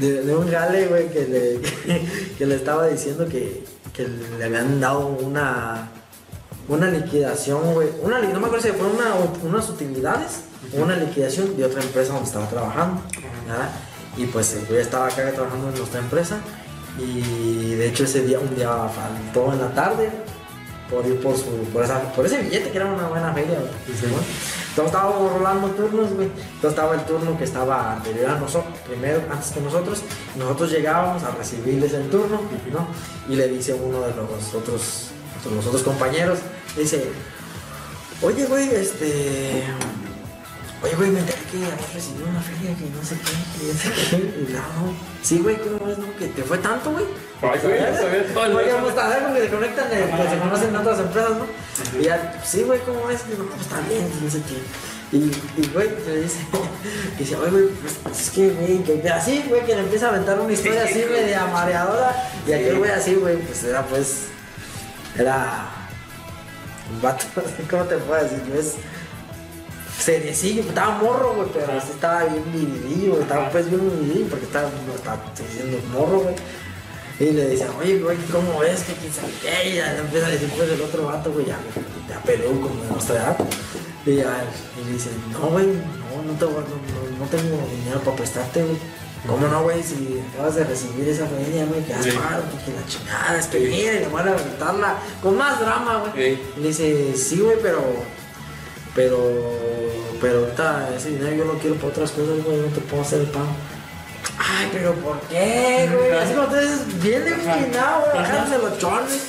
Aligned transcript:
de, 0.00 0.22
de 0.22 0.36
un 0.36 0.50
gale, 0.50 0.86
güey, 0.86 1.08
que 1.10 1.26
le, 1.26 1.60
que 2.38 2.46
le 2.46 2.54
estaba 2.54 2.86
diciendo 2.86 3.26
que, 3.28 3.64
que 3.92 4.06
le 4.38 4.44
habían 4.44 4.80
dado 4.80 5.06
una, 5.06 5.90
una 6.68 6.90
liquidación, 6.90 7.74
güey. 7.74 7.88
Una, 8.02 8.20
no 8.20 8.40
me 8.40 8.46
acuerdo 8.46 8.66
si 8.66 8.72
fue 8.72 8.86
una, 8.86 9.14
unas 9.42 9.68
utilidades 9.68 10.42
o 10.76 10.82
una 10.82 10.96
liquidación 10.96 11.56
de 11.56 11.64
otra 11.64 11.82
empresa 11.82 12.12
donde 12.12 12.28
estaba 12.28 12.48
trabajando. 12.48 13.02
¿verdad? 13.46 13.70
Y 14.16 14.26
pues 14.26 14.54
el 14.54 14.66
güey 14.66 14.80
estaba 14.80 15.06
acá 15.06 15.30
trabajando 15.32 15.68
en 15.68 15.74
nuestra 15.74 16.00
empresa. 16.00 16.38
Y 16.98 17.74
de 17.74 17.88
hecho 17.88 18.04
ese 18.04 18.24
día, 18.24 18.38
un 18.40 18.54
día 18.54 18.70
faltó 18.88 19.52
en 19.52 19.60
la 19.60 19.72
tarde 19.72 20.10
por 20.90 21.06
ir 21.06 21.20
por, 21.20 21.36
su, 21.36 21.44
por, 21.72 21.84
esa, 21.84 22.12
por 22.12 22.24
ese 22.26 22.38
billete 22.38 22.70
que 22.70 22.76
era 22.76 22.86
una 22.86 23.08
buena 23.08 23.32
feria. 23.32 23.58
güey. 23.58 23.70
Y 23.86 23.92
dice, 23.92 24.06
bueno, 24.06 24.24
Entonces 24.70 24.94
estábamos 24.94 25.32
rolando 25.32 25.68
turnos, 25.68 26.12
güey. 26.14 26.28
Entonces 26.28 26.70
estaba 26.70 26.94
el 26.94 27.00
turno 27.02 27.38
que 27.38 27.44
estaba 27.44 27.92
anterior 27.94 28.30
a 28.30 28.38
nosotros, 28.38 28.74
primero, 28.86 29.22
antes 29.30 29.50
que 29.50 29.60
nosotros. 29.60 30.02
Nosotros 30.36 30.70
llegábamos 30.70 31.22
a 31.22 31.30
recibirles 31.32 31.92
el 31.92 32.08
turno, 32.10 32.40
¿no? 32.72 32.88
Y 33.32 33.36
le 33.36 33.48
dice 33.48 33.74
uno 33.74 34.00
de 34.00 34.14
los 34.14 34.54
otros, 34.54 35.08
de 35.44 35.54
los 35.54 35.66
otros 35.66 35.82
compañeros, 35.82 36.38
dice, 36.76 37.10
oye, 38.22 38.46
güey, 38.46 38.74
este... 38.74 39.64
Oye, 40.82 40.94
güey, 40.94 41.10
me 41.10 41.18
enteré 41.20 41.38
que 41.50 41.56
habías 41.56 41.92
recibido 41.92 42.28
una 42.28 42.40
feria 42.40 42.70
que 42.76 42.84
no 42.90 43.02
sé 43.02 43.16
qué, 43.18 43.34
que 43.58 43.72
no 43.72 43.78
sé 43.78 44.52
no, 44.52 44.86
no. 44.86 44.94
Sí, 45.22 45.38
güey, 45.38 45.56
¿cómo 45.56 45.86
ves, 45.86 45.98
no? 45.98 46.16
Que 46.16 46.28
te 46.28 46.42
fue 46.44 46.58
tanto, 46.58 46.92
güey. 46.92 47.04
Ay, 47.42 47.58
güey, 47.62 47.80
ya 47.80 47.96
sabía 47.96 48.32
todo 48.32 48.44
el 48.46 48.56
Oye, 48.56 48.66
mes. 48.66 48.74
pues 48.82 48.90
está 48.94 49.18
bien, 49.18 49.34
que 49.34 49.40
se 49.40 49.48
conectan, 49.50 49.86
eh, 49.92 50.14
que 50.16 50.30
se 50.30 50.38
conocen 50.38 50.68
en 50.68 50.76
otras 50.76 50.98
empresas, 51.00 51.30
¿no? 51.30 52.00
Y 52.00 52.04
ya, 52.04 52.40
sí, 52.44 52.62
güey, 52.62 52.78
¿cómo 52.80 53.06
ves? 53.06 53.20
Y 53.26 53.36
no, 53.36 53.44
pues 53.46 53.60
está 53.62 53.80
bien, 53.88 54.08
no 54.22 54.30
sé 54.30 54.40
qué. 54.42 55.16
Y, 55.16 55.18
y 55.60 55.66
güey, 55.72 55.88
le 56.06 56.20
dice, 56.22 56.38
y 57.16 57.18
dice, 57.18 57.36
oye, 57.36 57.50
güey, 57.50 57.68
pues 57.82 58.20
es 58.20 58.30
que, 58.30 58.50
güey, 58.50 58.84
que 58.84 59.08
así, 59.10 59.44
güey, 59.48 59.64
que 59.66 59.74
le 59.74 59.80
empieza 59.80 60.06
a 60.06 60.08
aventar 60.10 60.38
una 60.38 60.52
historia 60.52 60.84
así, 60.84 61.04
media 61.10 61.46
mareadora. 61.46 62.30
Y 62.46 62.52
aquel 62.52 62.78
güey 62.78 62.90
así, 62.92 63.14
güey, 63.16 63.36
pues 63.38 63.64
era, 63.64 63.84
pues, 63.86 64.26
era 65.16 65.70
un 66.92 67.02
vato, 67.02 67.24
¿cómo 67.70 67.82
te 67.84 67.96
puedo 67.96 68.22
decir? 68.22 68.42
Es 68.56 68.74
seriecillo, 69.98 70.62
estaba 70.62 70.98
morro, 70.98 71.34
güey, 71.34 71.48
pero 71.52 71.72
así 71.78 71.90
estaba 71.90 72.24
bien 72.24 72.44
vividillo, 72.52 73.20
estaba 73.20 73.50
pues 73.50 73.68
bien 73.68 73.80
vividillo 73.90 74.26
porque 74.28 74.46
estaba, 74.46 74.70
estaba 74.94 75.20
diciendo 75.36 75.78
morro, 75.92 76.20
güey. 76.20 76.34
Y 77.20 77.32
le 77.32 77.48
dice, 77.48 77.66
oye, 77.80 77.98
güey, 77.98 78.16
¿cómo 78.30 78.60
ves? 78.60 78.84
Que 78.84 78.92
quién 78.92 79.12
sabe 79.12 79.32
qué? 79.42 79.70
Y 79.70 79.76
ya 79.76 79.92
le 79.92 79.98
empieza 80.00 80.28
a 80.28 80.30
decir, 80.30 80.48
pues, 80.56 80.70
el 80.70 80.80
otro 80.80 81.04
vato, 81.06 81.32
güey, 81.32 81.46
ya, 81.46 81.58
ya 82.08 82.20
como 82.22 82.82
de 82.82 82.90
nuestra 82.92 83.16
edad. 83.16 83.36
Y 84.06 84.14
ya, 84.16 84.44
y 84.80 84.84
le 84.86 84.92
dice, 84.92 85.10
no, 85.32 85.48
güey, 85.48 85.66
no, 85.66 86.22
no, 86.24 86.38
te, 86.38 86.44
no, 86.44 86.52
no, 86.52 87.18
no 87.18 87.26
tengo 87.26 87.68
dinero 87.74 88.00
para 88.04 88.16
prestarte, 88.16 88.62
güey. 88.62 88.76
¿Cómo 89.26 89.48
no, 89.48 89.64
güey? 89.64 89.82
Si 89.82 90.22
acabas 90.32 90.54
de 90.54 90.64
recibir 90.64 91.08
esa 91.08 91.26
feria, 91.26 91.66
güey, 91.66 91.82
que 91.84 91.92
has 91.92 92.04
Sí. 92.04 92.12
paro, 92.12 92.44
que 92.64 92.72
la 92.72 92.86
chingada, 92.86 93.38
es 93.38 93.46
que 93.46 93.58
mira, 93.58 93.94
y 93.94 93.98
le 93.98 94.08
van 94.08 94.28
a 94.28 94.32
aventarla 94.32 94.94
con 95.20 95.36
más 95.36 95.58
drama, 95.58 96.04
güey. 96.14 96.36
Sí. 96.36 96.42
Y 96.56 96.60
le 96.60 96.68
dice, 96.68 97.16
sí, 97.16 97.40
güey, 97.40 97.56
pero. 97.60 97.82
Pero. 98.94 99.18
Pero 100.20 100.38
ahorita 100.40 100.90
ese 100.96 101.10
dinero 101.10 101.36
yo 101.36 101.44
lo 101.44 101.58
quiero 101.58 101.76
para 101.76 101.88
otras 101.88 102.10
cosas, 102.12 102.44
güey, 102.44 102.58
no 102.58 102.66
te 102.68 102.80
puedo 102.80 103.02
hacer 103.02 103.20
el 103.20 103.26
pago. 103.26 103.46
Ay, 104.38 104.68
pero 104.72 104.94
¿por 104.94 105.20
qué, 105.22 105.88
güey? 105.92 106.12
Así 106.12 106.34
como 106.34 106.48
tú 106.48 106.54
dices, 106.56 107.02
bien 107.02 107.26
empinado, 107.26 108.00
güey, 108.00 108.16
bajándose 108.22 108.58
los 108.58 108.78
chones. 108.78 109.26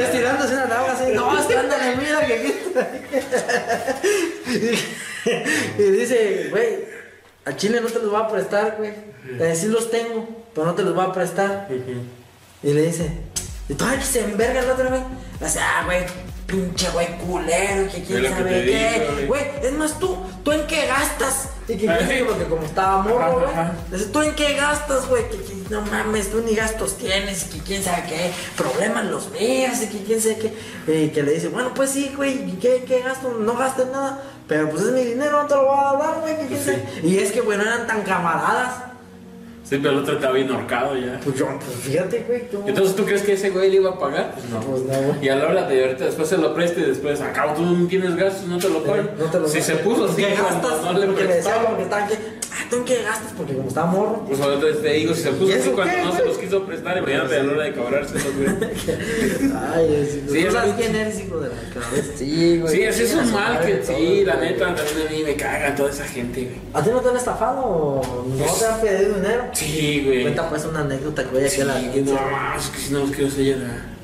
Estirándose 0.03 0.53
una 0.53 0.67
tabla 0.67 0.93
así. 0.93 1.11
No, 1.13 1.39
es 1.39 1.45
que 1.45 1.57
ándale, 1.57 1.95
mira 1.97 2.25
que 2.25 2.33
aquí. 2.33 2.53
y 5.77 5.83
dice, 5.83 6.47
güey, 6.51 6.85
a 7.45 7.55
Chile 7.55 7.81
no 7.81 7.87
te 7.87 7.99
los 7.99 8.09
voy 8.11 8.21
a 8.21 8.27
prestar, 8.27 8.75
güey. 8.77 8.93
Eh, 9.39 9.55
Sí 9.55 9.67
los 9.67 9.89
tengo, 9.89 10.27
pero 10.53 10.67
no 10.67 10.75
te 10.75 10.83
los 10.83 10.93
voy 10.93 11.05
a 11.05 11.13
prestar. 11.13 11.67
Y 12.63 12.73
le 12.73 12.81
dice, 12.83 13.11
y 13.69 13.73
todavía 13.73 13.99
que 13.99 14.05
se 14.05 14.23
enverga 14.23 14.59
el 14.61 14.69
otro, 14.69 14.89
güey. 14.89 15.01
Le 15.39 15.45
dice, 15.47 15.59
ah, 15.59 15.83
güey, 15.85 16.03
pinche 16.45 16.89
güey 16.91 17.17
culero, 17.17 17.91
que 17.91 18.03
quién 18.03 18.21
que 18.21 18.29
sabe 18.29 18.65
qué. 18.65 19.25
güey. 19.27 19.43
Es 19.63 19.71
más 19.73 19.97
tú, 19.99 20.17
¿tú 20.43 20.51
en 20.51 20.65
qué 20.67 20.85
gastas? 20.87 21.49
Y 21.67 21.75
que 21.77 21.89
Ah, 21.89 21.97
sí. 22.07 22.23
porque 22.27 22.43
como 22.45 22.63
estaba 22.63 23.01
morro, 23.01 23.41
güey. 23.91 24.05
¿tú 24.11 24.21
en 24.21 24.35
qué 24.35 24.53
gastas, 24.53 25.07
güey? 25.07 25.27
Que, 25.29 25.37
que 25.37 25.55
no 25.71 25.81
mames, 25.81 26.29
tú 26.29 26.41
ni 26.45 26.53
gastos 26.55 26.95
tienes, 26.97 27.45
que 27.45 27.57
quién 27.59 27.83
sabe 27.83 28.03
qué, 28.07 28.31
problemas 28.55 29.05
los 29.05 29.31
míos, 29.31 29.73
y 29.81 29.87
que 29.87 30.03
quién 30.03 30.21
sabe 30.21 30.37
qué. 30.85 31.03
Y 31.05 31.09
que 31.09 31.23
le 31.23 31.31
dice, 31.33 31.47
bueno, 31.47 31.73
pues 31.73 31.89
sí, 31.89 32.13
güey, 32.15 32.47
¿y 32.49 32.57
¿qué, 32.61 32.83
qué 32.87 33.01
gasto? 33.01 33.31
No 33.31 33.55
gastes 33.57 33.87
nada, 33.87 34.21
pero 34.47 34.69
pues 34.69 34.83
es 34.83 34.91
mi 34.91 35.03
dinero, 35.03 35.41
no 35.41 35.47
te 35.47 35.55
lo 35.55 35.65
voy 35.65 35.75
a 35.79 35.97
dar, 35.97 36.21
güey, 36.21 36.37
que 36.37 36.45
quién 36.47 36.59
Sí. 36.59 36.65
sabe. 36.65 36.85
Y 37.03 37.17
es 37.17 37.31
que, 37.31 37.41
güey, 37.41 37.57
no 37.57 37.63
eran 37.63 37.87
tan 37.87 38.03
camaradas. 38.03 38.75
Sí, 39.67 39.79
pero 39.81 39.93
el 39.93 39.97
otro 39.99 40.13
estaba 40.13 40.33
bien 40.33 40.51
ahorcado 40.51 40.95
ya. 40.95 41.19
Pues 41.23 41.37
yo, 41.37 41.47
pues 41.47 41.77
fíjate, 41.79 42.23
güey, 42.27 42.47
tú. 42.49 42.63
Entonces, 42.67 42.95
¿tú 42.95 43.03
crees 43.03 43.23
que 43.23 43.33
ese 43.33 43.49
güey 43.49 43.71
le 43.71 43.77
iba 43.77 43.89
a 43.89 43.97
pagar? 43.99 44.33
Pues 44.33 44.45
no. 44.49 44.59
Pues 44.59 44.83
no, 44.83 45.07
güey. 45.07 45.25
Y 45.25 45.29
a 45.29 45.35
la 45.37 45.47
hora 45.47 45.67
de 45.67 45.83
ahorita 45.85 46.05
después 46.05 46.29
se 46.29 46.37
lo 46.37 46.53
preste 46.53 46.81
y 46.81 46.83
después, 46.85 47.19
acabo, 47.21 47.53
tú 47.55 47.63
no 47.63 47.87
tienes 47.87 48.15
gastos, 48.15 48.47
no 48.47 48.59
te 48.59 48.69
lo 48.69 48.83
pagan. 48.83 49.09
No 49.17 49.25
te 49.25 49.39
lo 49.39 49.47
Si 49.47 49.61
se 49.61 49.75
puso 49.77 50.05
así, 50.05 50.17
¿Qué 50.17 50.35
cuando 50.35 50.67
gastas? 50.69 50.83
no 50.93 50.99
le 50.99 51.05
porque 51.07 51.23
le 51.23 51.33
decía 51.35 51.55
estaban 51.81 52.07
que, 52.07 52.13
ah, 52.13 52.67
¿tú 52.69 52.75
en 52.75 52.85
qué 52.85 53.01
gastas? 53.01 53.33
Porque 53.35 53.53
como 53.55 53.67
estaba 53.67 53.87
morro. 53.87 54.23
Pues 54.27 54.39
ahorita 54.39 54.81
te 54.83 54.89
digo, 54.93 55.15
si 55.15 55.21
se 55.23 55.29
¿Y 55.29 55.33
puso 55.33 55.53
así 55.55 55.69
cuando 55.71 55.97
no 56.05 56.15
se 56.15 56.25
los 56.25 56.37
quiso 56.37 56.63
prestar, 56.65 56.97
imagínate 56.99 57.39
a 57.39 57.43
la 57.43 57.51
hora 57.53 57.63
de 57.63 57.73
cobrárselos, 57.73 58.35
güey. 58.35 58.47
Ay, 59.73 59.95
es, 59.95 60.11
Sí, 60.11 60.21
¿tú 60.27 60.35
es 60.47 60.53
sabes 60.53 60.73
quién 60.77 60.95
eres, 60.95 61.19
hijo 61.21 61.39
de 61.39 61.49
la 61.49 61.55
cabeza? 61.73 62.04
Sí, 62.17 62.57
güey. 62.59 62.73
Sí, 62.75 62.83
ese 62.83 63.03
es 63.03 63.13
un 63.13 63.31
mal 63.33 63.59
que, 63.65 63.83
sí, 63.83 64.23
la 64.25 64.35
neta, 64.35 64.73
también 64.75 65.07
a 65.07 65.11
mí 65.11 65.23
me 65.23 65.35
cagan 65.35 65.75
toda 65.75 65.89
esa 65.91 66.05
gente, 66.05 66.41
güey. 66.43 66.55
¿A 66.73 66.83
ti 66.83 66.89
no 66.89 67.01
te 67.01 67.09
han 67.09 67.17
estafado 67.17 68.01
no 68.27 68.53
te 68.53 68.65
han 68.65 68.81
pedido 68.81 69.15
dinero? 69.15 69.43
Sí, 69.53 70.03
güey. 70.05 70.21
Cuenta 70.23 70.49
pues 70.49 70.65
una 70.65 70.79
anécdota 70.81 71.23
que 71.23 71.29
voy 71.29 71.45
a 71.45 71.49
que 71.49 71.63
la 71.65 71.79
no, 71.79 72.57
es 72.57 72.67
que 72.69 72.79
si 72.79 72.93
no 72.93 72.99
los 72.99 73.11
quiero 73.11 73.29
sellar. 73.29 73.95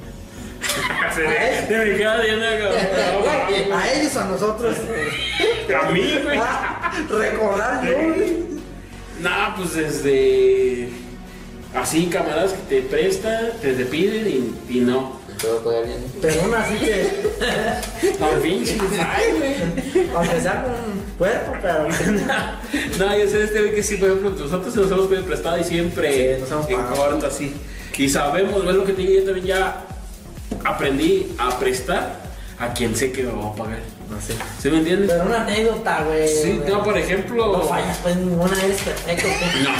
Se 1.16 1.21
me- 1.21 1.97
queda. 1.97 2.17
Güey, 2.17 3.71
A 3.71 3.94
ellos, 3.94 4.16
a 4.17 4.25
nosotros. 4.25 4.75
A 5.85 5.89
mí, 5.91 6.19
güey. 6.23 6.39
Recordar 7.09 7.85
güey. 7.85 8.51
Nah, 9.21 9.55
pues 9.55 9.75
desde 9.75 10.89
así 11.75 12.07
camaradas 12.07 12.53
que 12.53 12.81
te 12.81 12.88
prestan, 12.88 13.51
te, 13.61 13.73
te 13.73 13.85
piden 13.85 14.27
y, 14.27 14.77
y 14.77 14.79
no. 14.81 15.20
Todo 15.41 15.56
todavía 15.57 15.88
bien. 15.88 16.06
Pero 16.22 16.41
aún 16.44 16.53
así 16.53 16.75
que, 16.78 17.07
No, 18.19 18.41
pinche, 18.41 18.78
ay, 19.00 19.31
güey. 19.38 20.09
aunque 20.16 20.41
sea 20.41 20.63
con 20.63 20.74
cuerpo, 21.18 21.53
pero. 21.62 21.88
No, 23.00 23.18
yo 23.18 23.28
sé 23.29 23.44
este 23.44 23.59
güey 23.59 23.75
que 23.75 23.84
sí, 23.84 23.97
por 23.97 24.09
ejemplo, 24.09 24.30
nosotros 24.31 24.75
nos 24.75 24.91
hemos 24.91 25.07
pedido 25.07 25.25
prestado 25.25 25.57
y 25.59 25.63
siempre 25.63 26.35
Sí, 26.35 26.41
nos 26.41 26.51
hemos 26.51 26.69
en 26.69 26.96
corto 26.96 27.28
así. 27.28 27.53
Y 27.97 28.09
sabemos, 28.09 28.66
ves 28.66 28.75
lo 28.75 28.84
que 28.84 28.94
te 28.94 29.01
digo, 29.01 29.13
yo 29.19 29.25
también 29.25 29.46
ya 29.47 29.85
aprendí 30.63 31.28
a 31.38 31.57
prestar 31.59 32.20
a 32.61 32.72
quien 32.73 32.95
sé 32.95 33.11
que 33.11 33.23
me 33.23 33.31
va 33.31 33.47
a 33.49 33.55
pagar. 33.55 33.79
No 34.07 34.22
sé. 34.22 34.35
¿Sí 34.61 34.69
me 34.69 34.77
entiendes? 34.77 35.09
Pero 35.09 35.25
una 35.25 35.41
anécdota, 35.41 36.03
güey. 36.03 36.27
Sí, 36.27 36.57
güey. 36.57 36.69
no, 36.72 36.83
por 36.83 36.95
ejemplo. 36.97 37.57
No 37.57 37.63
fallas, 37.63 37.97
pues 38.03 38.16
ninguna 38.17 38.63
eres 38.63 38.81
perfecto. 38.81 39.27
güey. 39.27 39.66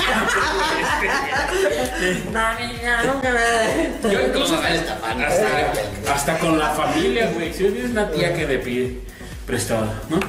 No, 2.31 2.31
No, 2.41 2.59
niña, 2.59 3.03
nunca 3.03 3.30
me. 3.31 4.12
Yo 4.12 4.22
incluso 4.28 4.56
hasta, 4.56 6.14
hasta, 6.14 6.40
con 6.40 6.58
la 6.58 6.70
familia, 6.72 7.30
güey. 7.34 7.53
Si 7.53 7.66
tienes 7.66 7.91
una 7.91 8.09
tía 8.09 8.34
que 8.34 8.47
le 8.47 8.58
pide 8.59 9.00
prestado, 9.46 9.88
¿no? 10.09 10.20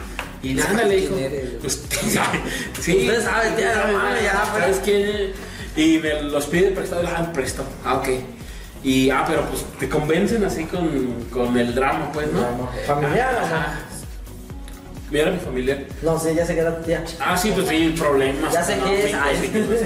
Y 0.42 0.56
quién 0.56 0.78
eres, 0.80 1.10
güey? 1.10 1.56
Usted 1.64 1.98
sabe. 2.12 2.40
Sí. 2.80 3.06
Usted 3.08 3.24
sabe, 3.24 3.50
tía, 3.52 3.84
no 3.86 3.92
mames, 3.98 4.22
ya, 4.24 4.44
pero- 4.52 4.64
¿Sabes 4.64 4.80
quién? 4.84 5.32
Y 5.74 5.98
me 6.00 6.22
los 6.22 6.46
pide 6.46 6.70
prestado, 6.72 7.08
ah, 7.08 7.32
presto. 7.32 7.64
Ah, 7.84 7.94
ok. 7.94 8.08
Y, 8.84 9.10
ah, 9.10 9.24
pero 9.26 9.46
pues 9.46 9.64
te 9.78 9.88
convencen 9.88 10.44
así 10.44 10.64
con, 10.64 10.88
con 11.30 11.56
el 11.56 11.74
drama, 11.74 12.10
pues, 12.12 12.32
¿no? 12.32 12.68
¿Familiar 12.86 13.34
o 13.36 13.40
no? 13.40 13.46
Ajá. 13.46 13.78
Mira 15.10 15.30
mi 15.30 15.38
familiar. 15.38 15.78
No 16.00 16.18
sé, 16.18 16.34
ya 16.34 16.46
se 16.46 16.54
queda 16.54 16.76
tu 16.78 16.84
tía. 16.84 17.04
Ah, 17.20 17.36
sí, 17.36 17.52
pues 17.54 17.68
sí, 17.68 17.94
problemas. 17.98 18.52
Ya 18.52 18.62
sé 18.64 18.76
No, 18.76 18.84
quién 18.84 18.96
es. 18.96 19.10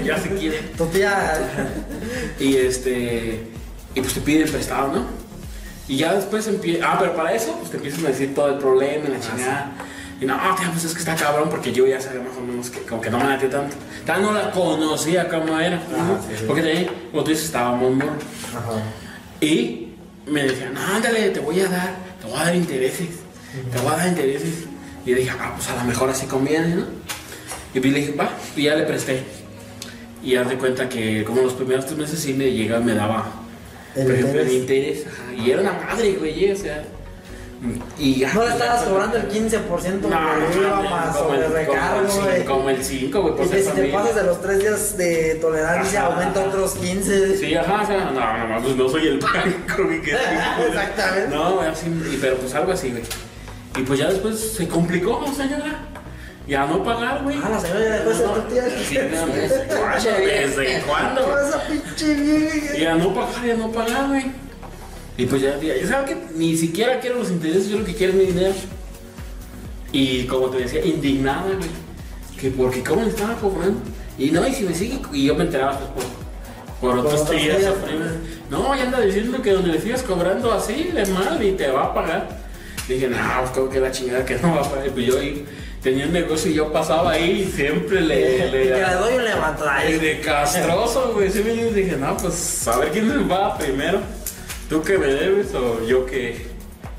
Ya 0.05 0.17
sé 0.17 0.29
quién 0.29 0.51
es, 0.53 0.59
sé. 0.69 0.73
Tu 0.77 0.85
tía. 0.85 1.33
Y 2.39 2.55
este. 2.55 3.47
Y 3.93 4.01
pues 4.01 4.13
te 4.13 4.21
piden 4.21 4.49
prestado, 4.49 4.87
¿no? 4.93 5.05
Y 5.87 5.97
ya 5.97 6.13
después 6.13 6.47
empieza. 6.47 6.93
Ah, 6.93 6.97
pero 6.99 7.15
para 7.15 7.33
eso, 7.33 7.55
pues 7.57 7.69
te 7.71 7.77
empiezan 7.77 8.05
a 8.05 8.09
decir 8.09 8.33
todo 8.33 8.49
el 8.49 8.57
problema 8.57 9.09
y 9.09 9.11
la 9.11 9.19
chingada. 9.19 9.71
Y 10.19 10.25
no, 10.25 10.35
tía, 10.57 10.71
pues 10.71 10.83
es 10.85 10.93
que 10.93 10.99
está 10.99 11.15
cabrón 11.15 11.49
porque 11.49 11.71
yo 11.71 11.85
ya 11.85 12.01
sabía 12.01 12.21
más 12.21 12.35
o 12.37 12.41
menos 12.41 12.69
que 12.71 12.79
como 12.81 12.99
que 13.01 13.09
no 13.09 13.19
me 13.19 13.25
latió 13.25 13.49
tanto. 13.49 13.75
Tal 14.05 14.21
no 14.23 14.33
la 14.33 14.49
conocía 14.51 15.27
como 15.29 15.59
era. 15.59 15.77
sí, 15.79 16.33
sí. 16.39 16.43
Porque 16.47 16.63
también, 16.63 16.89
como 17.11 17.23
tú 17.23 17.29
dices, 17.29 17.45
estábamos 17.45 17.93
muy. 17.93 18.07
Ajá. 18.07 18.81
Y 19.41 19.89
me 20.25 20.43
decían, 20.43 20.73
no, 20.73 20.81
ándale, 20.81 21.29
te 21.29 21.39
voy 21.39 21.59
a 21.61 21.69
dar, 21.69 21.93
te 22.19 22.27
voy 22.27 22.39
a 22.39 22.45
dar 22.45 22.55
intereses, 22.55 23.07
te 23.71 23.79
voy 23.79 23.93
a 23.93 23.97
dar 23.97 24.07
intereses. 24.07 24.53
Y 25.05 25.11
yo 25.11 25.17
dije, 25.17 25.29
ah, 25.39 25.53
pues 25.55 25.69
a 25.69 25.75
lo 25.75 25.83
mejor 25.83 26.09
así 26.09 26.25
conviene, 26.25 26.75
¿no? 26.75 26.85
Y 27.73 27.79
pues 27.79 27.93
le 27.93 27.99
dije, 27.99 28.13
va, 28.13 28.29
y 28.55 28.63
ya 28.63 28.75
le 28.75 28.83
presté. 28.83 29.23
Y 30.23 30.35
haz 30.35 30.49
de 30.49 30.57
cuenta 30.57 30.89
que 30.89 31.23
como 31.23 31.43
los 31.43 31.53
primeros 31.53 31.85
tres 31.85 31.97
meses 31.97 32.19
sí 32.19 32.33
me 32.33 32.51
llegaba, 32.51 32.83
me 32.83 32.93
daba, 32.95 33.31
El 33.95 34.03
por 34.05 34.15
ejemplo, 34.15 34.41
el 34.41 34.51
interés. 34.51 34.97
interés. 34.97 35.13
ajá, 35.13 35.33
y 35.33 35.51
era 35.51 35.61
una 35.61 35.73
madre, 35.73 36.13
güey, 36.13 36.51
o 36.51 36.55
sea. 36.55 36.83
Y 37.97 38.19
ya. 38.19 38.33
No 38.33 38.43
le 38.43 38.49
estabas 38.49 38.83
cobrando 38.83 39.17
el 39.17 39.29
15% 39.29 40.01
No, 40.01 40.09
de 40.09 40.57
IVA 40.59 40.81
más 40.89 41.15
no, 41.15 41.23
como 42.45 42.69
el 42.69 42.83
5, 42.83 43.21
güey, 43.21 43.45
Y 43.45 43.49
que 43.49 43.63
si 43.63 43.71
te 43.71 43.87
pasas 43.87 44.15
de 44.15 44.23
los 44.23 44.41
tres 44.41 44.59
días 44.59 44.97
de 44.97 45.35
tolerancia, 45.41 46.01
Ajá. 46.05 46.13
aumenta 46.13 46.41
otros 46.41 46.75
15. 46.75 47.37
Sí, 47.37 47.55
ajá, 47.55 47.81
o 47.81 47.87
sea, 47.87 48.11
no, 48.11 48.47
no, 48.47 48.61
pues 48.61 48.75
no 48.75 48.89
soy 48.89 49.07
el 49.07 49.19
banco, 49.19 49.83
güey, 49.85 50.01
que 50.01 50.11
Exactamente. 50.67 51.35
No, 51.35 51.55
güey, 51.55 51.67
así, 51.67 52.17
pero 52.21 52.37
pues 52.37 52.53
algo 52.53 52.71
así, 52.71 52.91
güey. 52.91 53.03
Y 53.77 53.81
pues 53.81 53.99
ya 53.99 54.09
después 54.09 54.39
se 54.53 54.67
complicó, 54.67 55.25
señora. 55.35 55.79
Ya 56.47 56.65
no 56.65 56.81
pagar, 56.83 57.23
güey. 57.23 57.37
Ah, 57.43 57.49
la 57.49 57.59
señora 57.59 57.79
ya 57.81 57.91
dejó 57.97 58.09
de 58.09 58.15
ser 58.15 58.27
No, 58.27 58.33
tía. 58.43 58.63
Sí, 58.87 58.97
no, 59.11 59.27
¿desde 59.33 59.65
cuándo? 59.67 60.09
¿Desde 60.25 60.81
cuándo? 60.81 61.39
Esa 61.39 61.61
pinche 61.67 62.13
vieja. 62.13 62.77
Ya 62.77 62.95
no 62.95 63.13
pagar, 63.13 63.45
ya 63.45 63.55
no 63.55 63.71
pagar, 63.71 64.07
güey. 64.07 64.31
Y 65.17 65.25
pues 65.25 65.41
ya, 65.41 65.59
ya, 65.59 65.87
sabes 65.87 66.11
que 66.11 66.17
ni 66.35 66.55
siquiera 66.55 66.99
quiero 66.99 67.17
los 67.17 67.31
intereses, 67.31 67.69
yo 67.69 67.79
lo 67.79 67.85
que 67.85 67.95
quiero 67.95 68.13
es 68.13 68.19
mi 68.19 68.25
dinero. 68.25 68.53
Y 69.91 70.25
como 70.25 70.49
te 70.49 70.59
decía, 70.59 70.85
indignada, 70.85 71.55
güey. 71.55 71.69
Que 72.39 72.51
porque 72.51 72.83
cómo 72.83 73.01
le 73.01 73.09
estaba 73.09 73.33
cobrando. 73.35 73.79
Y 74.19 74.29
no, 74.29 74.47
y 74.47 74.53
si 74.53 74.63
me 74.63 74.75
sigue, 74.75 74.99
y 75.11 75.25
yo 75.25 75.35
me 75.35 75.45
enteraba 75.45 75.79
pues, 75.79 76.05
por, 76.79 76.89
por 76.95 76.99
otros 76.99 77.21
primos. 77.27 77.57
No, 78.51 78.75
ya 78.75 78.83
anda 78.83 79.01
diciendo 79.01 79.41
que 79.41 79.51
donde 79.51 79.71
le 79.71 79.81
sigas 79.81 80.03
cobrando 80.03 80.53
así 80.53 80.91
de 80.93 81.05
mal 81.07 81.41
y 81.43 81.53
te 81.53 81.67
va 81.69 81.85
a 81.85 81.93
pagar. 81.95 82.29
Dije, 82.87 83.07
no, 83.07 83.17
pues 83.39 83.51
como 83.51 83.69
que 83.69 83.79
la 83.79 83.91
chingada 83.91 84.23
que 84.23 84.35
no 84.35 84.55
va 84.55 84.61
a 84.61 84.69
pagar. 84.69 84.87
Y 84.87 84.89
pues 84.91 85.05
yo 85.07 85.19
ahí 85.19 85.45
tenía 85.81 86.05
un 86.05 86.13
negocio 86.13 86.51
y 86.51 86.53
yo 86.53 86.71
pasaba 86.71 87.13
ahí 87.13 87.41
y 87.41 87.51
siempre 87.51 88.01
le. 88.01 88.47
Y 88.47 88.51
le 88.51 88.65
le 88.65 88.93
doy 88.93 89.13
un 89.15 89.67
ahí. 89.67 89.97
de 89.97 90.19
castroso, 90.21 91.11
güey. 91.13 91.31
Sí, 91.31 91.41
me 91.43 91.53
dije, 91.53 91.97
no, 91.97 92.15
pues 92.17 92.67
a 92.67 92.77
ver 92.77 92.91
quién 92.91 93.07
me 93.07 93.27
va 93.27 93.57
primero. 93.57 93.99
¿Tú 94.69 94.81
que 94.81 94.97
me 94.97 95.07
debes 95.07 95.53
o 95.53 95.85
yo 95.85 96.05
que, 96.05 96.45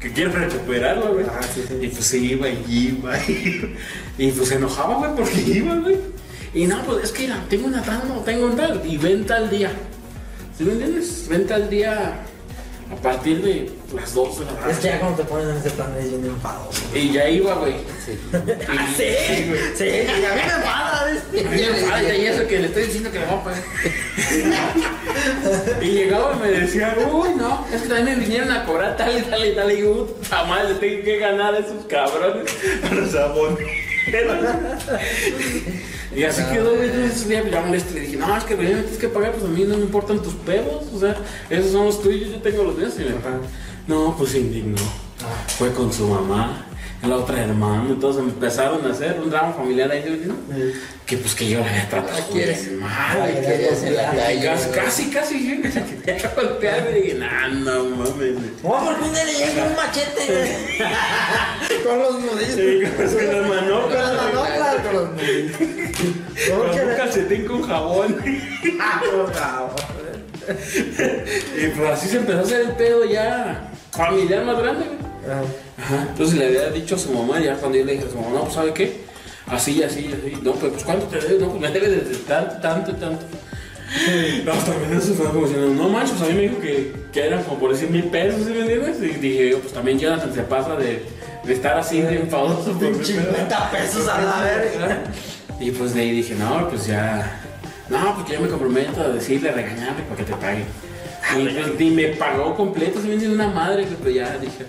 que 0.00 0.12
quiero 0.12 0.32
recuperarlo, 0.32 1.12
güey? 1.12 1.26
Ah, 1.26 1.40
sí, 1.42 1.62
sí. 1.68 1.74
Y 1.82 1.88
pues 1.88 2.04
sí, 2.04 2.32
iba 2.32 2.48
y 2.48 2.64
iba 2.68 3.18
y, 3.28 3.76
y 4.16 4.32
pues 4.32 4.48
se 4.48 4.54
enojaba, 4.54 4.96
güey, 4.96 5.14
porque 5.14 5.40
iba, 5.40 5.74
güey. 5.76 5.96
Y 6.54 6.66
no, 6.66 6.82
pues 6.84 7.04
es 7.04 7.12
que 7.12 7.22
mira, 7.24 7.44
tengo 7.48 7.66
una 7.66 7.82
tal, 7.82 8.08
no, 8.08 8.20
tengo 8.20 8.46
un 8.46 8.56
tal, 8.56 8.82
y 8.86 8.96
venta 8.96 9.36
al 9.36 9.50
día. 9.50 9.70
¿Sí 10.56 10.64
me 10.64 10.72
entiendes? 10.72 11.26
Venta 11.28 11.56
al 11.56 11.68
día 11.68 12.20
a 12.90 12.96
partir 12.96 13.42
de 13.42 13.70
las 13.94 14.14
2 14.14 14.40
de 14.40 14.44
la 14.46 14.52
tarde. 14.52 14.72
Es 14.72 14.78
que 14.78 14.88
ya 14.88 15.00
cuando 15.00 15.22
te 15.22 15.28
pones 15.28 15.48
en 15.48 15.56
ese 15.58 15.70
plan 15.70 15.94
es 15.98 16.10
bien 16.10 16.24
enfadoso. 16.24 16.80
Y 16.94 17.12
ya 17.12 17.28
iba, 17.28 17.54
güey. 17.54 17.74
Ah, 18.68 18.88
sí, 18.96 19.04
sí, 19.76 19.84
y 19.84 20.06
a 20.08 20.14
mí 20.14 20.20
me 20.22 20.42
enfada, 20.42 21.04
¿ves? 21.04 21.46
A 21.46 21.50
mí 21.50 21.60
me 22.48 22.54
y 22.54 22.56
que 22.56 22.58
le 22.60 22.66
estoy 22.68 22.82
diciendo 22.84 23.10
que 23.10 23.18
le 23.18 23.26
voy 23.26 23.34
a 23.34 23.44
pagar. 23.44 23.62
y 25.82 25.86
llegaba 25.86 26.36
y 26.36 26.38
me 26.40 26.50
decía, 26.60 26.96
uy, 27.12 27.30
no, 27.36 27.66
es 27.72 27.82
que 27.82 27.88
también 27.88 28.18
me 28.18 28.24
vinieron 28.24 28.50
a 28.50 28.64
cobrar 28.64 28.96
tal 28.96 29.18
y 29.18 29.22
tal 29.22 29.46
y 29.46 29.54
tal. 29.54 29.72
Y 29.72 29.76
digo, 29.76 30.06
puta 30.06 30.44
madre, 30.44 30.74
tengo 30.74 31.04
que 31.04 31.18
ganar 31.18 31.54
a 31.54 31.58
esos 31.58 31.84
cabrones. 31.86 32.46
A 32.90 32.94
los 32.94 33.14
aboneros. 33.14 33.66
Y 36.14 36.24
así 36.24 36.42
quedó, 36.52 36.74
güey. 36.74 36.88
Entonces 36.88 37.28
ya 37.28 37.48
ya 37.48 37.60
molesto. 37.60 37.94
Le 37.94 38.00
dije, 38.00 38.16
no, 38.16 38.36
es 38.36 38.44
que 38.44 38.56
me 38.56 38.66
tienes 38.66 38.98
que 38.98 39.08
pagar, 39.08 39.32
pues 39.32 39.44
a 39.44 39.48
mí 39.48 39.64
no 39.64 39.76
me 39.76 39.82
importan 39.82 40.22
tus 40.22 40.34
pedos. 40.34 40.86
O 40.94 40.98
sea, 40.98 41.14
esos 41.50 41.72
son 41.72 41.86
los 41.86 42.02
tuyos, 42.02 42.30
yo 42.30 42.40
tengo 42.40 42.64
los 42.64 42.76
míos. 42.76 42.94
Y 42.98 43.02
me 43.02 43.10
Ajá. 43.10 43.38
No, 43.86 44.14
pues 44.16 44.34
indignó. 44.34 44.82
Fue 45.58 45.72
con 45.72 45.92
su 45.92 46.06
mamá, 46.06 46.66
la 47.02 47.16
otra 47.16 47.42
hermana. 47.42 47.86
Entonces 47.88 48.22
empezaron 48.22 48.84
a 48.86 48.90
hacer 48.90 49.20
un 49.22 49.30
drama 49.30 49.52
familiar 49.52 49.90
ahí, 49.90 50.24
¿no? 50.26 50.34
Que 51.08 51.16
pues 51.16 51.34
que 51.34 51.48
yo 51.48 51.60
la 51.60 51.66
había 51.70 51.88
tratado 51.88 52.18
quieres? 52.30 52.70
mal. 52.72 53.32
Querías 53.40 53.82
en 53.82 53.96
la 53.96 54.10
calle. 54.10 54.44
Casi, 54.44 54.68
casi, 54.70 55.10
casi, 55.10 55.38
sí, 55.38 55.62
que 55.62 55.72
se 55.72 55.82
quería 56.04 56.32
golpear. 56.36 56.86
Y 56.90 57.00
dije, 57.00 57.14
nah, 57.14 57.48
no 57.48 57.84
mames. 57.84 58.14
güey". 58.18 58.34
Oh, 58.62 58.84
¿por 58.84 58.94
qué 58.98 59.04
un 59.04 59.14
día 59.14 59.24
le 59.24 59.32
llega 59.32 59.64
un 59.64 59.74
machete? 59.76 60.58
con 61.84 61.98
los 61.98 62.20
nudillos. 62.20 62.54
Sí, 62.54 63.16
que 63.16 63.24
las 63.24 63.36
Con 63.36 63.48
manoplas. 63.48 64.12
las 64.12 64.22
manoplas, 64.34 64.74
con 64.84 64.94
los 64.96 65.10
nudillos. 65.12 65.56
¿Cómo 66.50 66.64
Con 66.64 66.88
un 66.90 66.96
calcetín 66.96 67.44
con 67.46 67.62
jabón. 67.62 68.16
Por 69.10 69.32
favor. 69.34 69.70
Y 71.56 71.66
pues 71.68 71.90
así 71.90 72.08
se 72.08 72.16
empezó 72.18 72.38
a 72.38 72.42
hacer 72.42 72.60
el 72.60 72.72
pedo 72.72 73.06
ya 73.06 73.70
familiar 73.92 74.44
más 74.44 74.58
grande, 74.58 74.84
güey. 74.84 74.98
Ajá. 75.78 76.06
Entonces 76.10 76.38
le 76.38 76.46
había 76.48 76.70
dicho 76.70 76.96
a 76.96 76.98
su 76.98 77.12
mamá, 77.12 77.40
ya 77.40 77.54
cuando 77.56 77.78
yo 77.78 77.84
le 77.86 77.92
dije 77.92 78.04
a 78.06 78.10
su 78.10 78.16
mamá, 78.16 78.30
no, 78.34 78.40
pues 78.42 78.54
¿sabe 78.54 78.72
qué? 78.74 79.07
Así, 79.50 79.82
así, 79.82 80.10
así. 80.12 80.38
No, 80.42 80.52
pues, 80.52 80.72
pues 80.72 80.84
¿cuánto 80.84 81.06
te 81.06 81.18
debes? 81.18 81.40
No, 81.40 81.48
pues 81.48 81.60
me 81.60 81.70
debes 81.70 82.08
desde 82.08 82.22
tanto, 82.24 82.56
tanto, 82.56 82.92
tanto. 82.94 83.24
No, 84.44 84.52
también 84.52 84.98
eso 84.98 85.14
fue 85.14 85.26
como 85.26 85.46
diciendo, 85.46 85.68
no 85.74 85.88
manches, 85.88 86.16
pues 86.18 86.22
a 86.22 86.32
mí 86.32 86.34
me 86.34 86.42
dijo 86.42 86.60
que, 86.60 86.92
que 87.10 87.26
eran 87.26 87.42
como 87.44 87.58
por 87.58 87.72
decir 87.72 87.88
mil 87.88 88.04
pesos, 88.04 88.44
¿sí 88.44 88.52
me 88.52 88.60
entiendes? 88.60 89.00
Y 89.00 89.18
dije, 89.18 89.50
yo, 89.50 89.60
pues 89.60 89.72
también 89.72 89.98
Jonathan 89.98 90.34
se 90.34 90.42
pasa 90.42 90.76
de, 90.76 91.02
de 91.44 91.52
estar 91.52 91.78
así 91.78 92.02
de 92.02 92.16
enfadoso 92.16 92.72
por 92.72 92.82
mi 92.82 92.98
pedo. 92.98 93.04
50 93.04 93.70
pesos 93.70 94.08
a 94.08 94.20
la 94.20 94.40
verga. 94.42 95.04
Y 95.58 95.70
pues 95.70 95.94
de 95.94 96.02
ahí 96.02 96.10
dije, 96.12 96.34
no, 96.34 96.68
pues 96.68 96.86
ya. 96.86 97.40
No, 97.88 98.14
pues 98.14 98.30
yo 98.30 98.40
me 98.40 98.48
comprometo 98.48 99.00
a 99.00 99.08
decirle, 99.08 99.48
a 99.48 99.52
regañarle 99.52 100.02
para 100.02 100.16
que 100.16 100.24
te 100.24 100.34
pague. 100.34 100.64
Y, 101.36 101.48
pues, 101.48 101.80
y 101.80 101.90
me 101.90 102.08
pagó 102.08 102.54
completo, 102.54 103.00
se 103.00 103.08
me 103.08 103.16
dio 103.16 103.32
una 103.32 103.48
madre, 103.48 103.84
güey, 103.84 103.96
pero 103.98 104.10
ya 104.10 104.38
dije, 104.38 104.66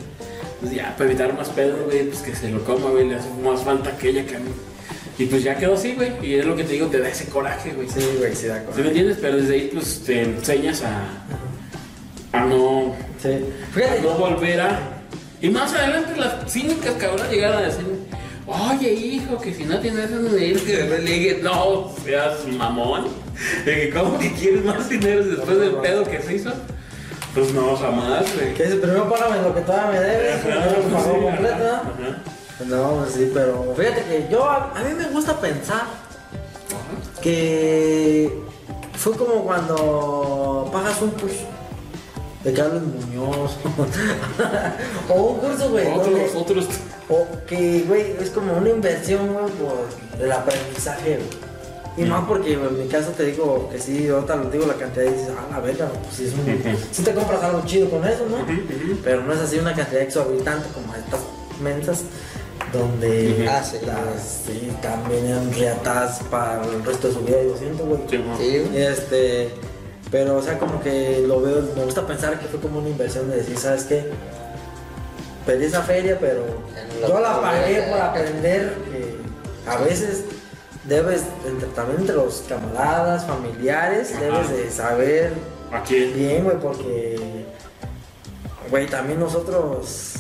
pues 0.59 0.71
ya, 0.73 0.95
para 0.97 1.09
evitar 1.09 1.33
más 1.33 1.49
pedos, 1.49 1.79
güey, 1.85 2.05
pues 2.07 2.21
que 2.21 2.35
se 2.35 2.49
lo 2.49 2.63
coma, 2.63 2.89
güey, 2.89 3.07
le 3.07 3.15
hace 3.15 3.29
más 3.43 3.63
falta 3.63 3.95
que 3.97 4.09
ella 4.09 4.25
que 4.25 4.37
a 4.37 4.39
mí. 4.39 4.51
Y 5.19 5.25
pues 5.25 5.43
ya 5.43 5.55
quedó 5.57 5.73
así, 5.73 5.93
güey, 5.95 6.13
y 6.23 6.35
es 6.35 6.45
lo 6.45 6.55
que 6.55 6.63
te 6.63 6.73
digo, 6.73 6.87
te 6.87 6.99
da 6.99 7.09
ese 7.09 7.25
coraje, 7.25 7.71
güey. 7.73 7.87
Sí, 7.89 7.99
güey, 8.17 8.33
sí, 8.35 8.43
de 8.47 8.53
¿Sí 8.53 8.57
acuerdo. 8.57 8.81
me 8.81 8.87
entiendes? 8.87 9.17
Pero 9.21 9.35
desde 9.37 9.53
ahí, 9.53 9.69
pues 9.73 10.01
te 10.05 10.21
enseñas 10.21 10.81
a, 10.83 12.37
a 12.37 12.45
no, 12.45 12.95
Sí. 13.21 13.29
a 13.29 14.01
no 14.01 14.09
volver 14.11 14.61
a. 14.61 14.79
Y 15.41 15.49
más 15.49 15.73
adelante 15.73 16.15
las 16.17 16.51
cínicas 16.51 16.93
cabronas 16.93 17.29
llegaron 17.29 17.57
a 17.57 17.61
decirme, 17.67 17.95
oye 18.47 18.91
hijo, 18.93 19.39
que 19.41 19.53
si 19.53 19.65
no 19.65 19.79
tienes 19.79 20.09
me 20.09 20.29
digas 20.37 20.61
que 20.63 20.83
le 20.83 20.99
dije, 21.11 21.39
no, 21.43 21.93
seas 22.03 22.45
mamón. 22.47 23.07
De 23.65 23.75
que 23.75 23.89
cómo 23.89 24.17
que 24.19 24.31
quieres 24.33 24.63
más 24.65 24.87
dinero 24.89 25.23
después 25.25 25.59
del 25.59 25.75
pedo 25.75 26.03
que 26.05 26.21
se 26.21 26.35
hizo. 26.35 26.51
Pues 27.33 27.53
no, 27.53 27.75
jamás, 27.75 28.25
güey. 28.35 28.53
que 28.53 28.63
dice, 28.63 28.75
primero 28.77 29.09
págame 29.09 29.41
lo 29.41 29.53
que 29.53 29.61
todavía 29.61 29.99
me 29.99 30.07
debes, 30.07 30.35
primero 30.41 30.83
me 30.83 30.93
pagó 30.93 31.13
sí, 31.15 31.21
completo, 31.21 31.65
ajá, 31.65 32.23
No, 32.65 32.97
pues 32.99 33.13
sí, 33.13 33.31
pero 33.33 33.73
fíjate 33.77 34.03
que 34.03 34.27
yo, 34.29 34.43
a, 34.43 34.71
a 34.75 34.83
mí 34.83 34.93
me 34.95 35.05
gusta 35.09 35.39
pensar 35.39 35.83
que 37.21 38.41
fue 38.93 39.13
como 39.15 39.43
cuando 39.45 40.69
pagas 40.71 41.01
un 41.01 41.11
push 41.11 41.37
de 42.43 42.53
Carlos 42.53 42.83
Muñoz 42.83 43.51
o 45.09 45.13
un 45.13 45.39
curso, 45.39 45.69
güey. 45.69 45.87
Otros, 45.87 46.05
donde- 46.05 46.31
otros. 46.35 46.67
O 47.09 47.25
que, 47.47 47.83
güey, 47.87 48.15
es 48.21 48.29
como 48.29 48.53
una 48.53 48.69
inversión, 48.69 49.33
güey, 49.33 49.45
por 49.53 50.21
el 50.23 50.31
aprendizaje, 50.31 51.15
güey. 51.17 51.49
Y 51.97 52.09
más 52.09 52.23
porque 52.27 52.53
en 52.53 52.77
mi 52.79 52.87
caso 52.87 53.09
te 53.11 53.23
digo 53.25 53.67
que 53.69 53.79
sí, 53.79 54.07
ahorita 54.07 54.35
lo 54.37 54.49
digo 54.49 54.65
la 54.65 54.75
cantidad 54.75 55.05
y 55.05 55.09
dices, 55.13 55.29
ah, 55.37 55.47
la 55.51 55.59
verga, 55.59 55.89
pues 56.03 56.15
sí, 56.15 56.25
es 56.27 56.33
un, 56.33 56.77
sí 56.91 57.03
te 57.03 57.13
compras 57.13 57.43
algo 57.43 57.61
chido 57.65 57.89
con 57.89 58.05
eso, 58.07 58.25
¿no? 58.29 58.37
Pero 59.03 59.23
no 59.23 59.33
es 59.33 59.39
así 59.39 59.57
una 59.57 59.73
cantidad 59.75 60.01
exorbitante 60.03 60.69
como 60.69 60.93
estas 60.95 61.19
mensas, 61.61 62.03
donde 62.71 63.35
sí, 63.35 63.43
las, 63.43 63.69
sí, 64.45 64.71
también 64.81 65.25
eran 65.25 65.51
riatas 65.53 66.19
para 66.29 66.63
el 66.63 66.83
resto 66.83 67.07
de 67.07 67.13
su 67.13 67.21
vida, 67.21 67.43
yo 67.43 67.57
siento, 67.57 67.85
güey. 67.85 68.01
Sí. 68.09 68.23
Sí. 68.37 68.77
Este, 68.77 69.49
pero 70.11 70.37
o 70.37 70.41
sea, 70.41 70.57
como 70.57 70.81
que 70.81 71.23
lo 71.27 71.41
veo, 71.41 71.61
me 71.75 71.83
gusta 71.85 72.05
pensar 72.05 72.39
que 72.39 72.47
fue 72.47 72.59
como 72.59 72.79
una 72.79 72.89
inversión 72.89 73.29
de 73.29 73.37
decir, 73.37 73.57
¿sabes 73.57 73.83
qué? 73.83 74.09
Pedí 75.45 75.65
esa 75.65 75.81
feria, 75.81 76.17
pero 76.19 76.43
yo 77.07 77.19
la 77.19 77.33
puedo 77.33 77.41
pagué 77.41 77.81
por 77.83 77.99
aprender 77.99 78.75
que 78.91 79.69
a 79.69 79.77
veces 79.77 80.23
debes, 80.85 81.23
entre, 81.47 81.69
también 81.69 82.01
entre 82.01 82.15
los 82.15 82.43
camaradas, 82.47 83.25
familiares, 83.25 84.11
Ajá. 84.13 84.21
debes 84.21 84.49
de 84.49 84.71
saber 84.71 85.33
¿A 85.71 85.83
quién? 85.83 86.13
bien, 86.13 86.43
güey, 86.43 86.59
porque, 86.59 87.45
güey, 88.69 88.87
también 88.87 89.19
nosotros... 89.19 90.15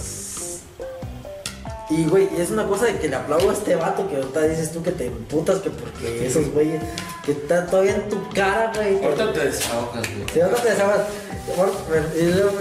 Y, 1.89 2.05
güey, 2.05 2.29
es 2.37 2.51
una 2.51 2.67
cosa 2.67 2.85
de 2.85 2.99
que 2.99 3.07
le 3.07 3.15
aplaudo 3.15 3.49
a 3.49 3.53
este 3.53 3.75
vato 3.75 4.07
que 4.07 4.17
ahorita 4.17 4.41
dices 4.43 4.71
tú 4.71 4.83
que 4.83 4.91
te 4.91 5.07
emputas 5.07 5.59
que 5.59 5.71
porque 5.71 6.27
esos 6.27 6.51
güeyes 6.51 6.83
que 7.25 7.31
están 7.31 7.67
todavía 7.67 7.95
en 7.95 8.09
tu 8.09 8.29
cara, 8.29 8.71
güey. 8.75 9.03
Ahorita 9.03 9.33
te 9.33 9.45
desahogas, 9.45 10.07
güey. 10.13 10.25
si 10.31 10.39
ahorita 10.39 10.61
te 10.61 10.69
desahogas, 10.69 11.07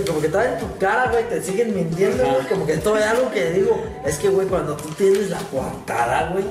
como 0.06 0.20
que 0.20 0.26
está 0.26 0.52
en 0.52 0.58
tu 0.58 0.78
cara, 0.78 1.10
güey, 1.10 1.28
te 1.28 1.42
siguen 1.42 1.74
mintiendo, 1.74 2.24
güey, 2.24 2.46
como 2.48 2.64
que 2.64 2.72
es 2.72 2.86
algo 2.86 3.30
que 3.30 3.50
digo, 3.50 3.78
es 4.06 4.16
que, 4.18 4.30
güey, 4.30 4.46
cuando 4.46 4.74
tú 4.76 4.88
tienes 4.94 5.28
la 5.28 5.38
coartada, 5.38 6.30
güey, 6.32 6.44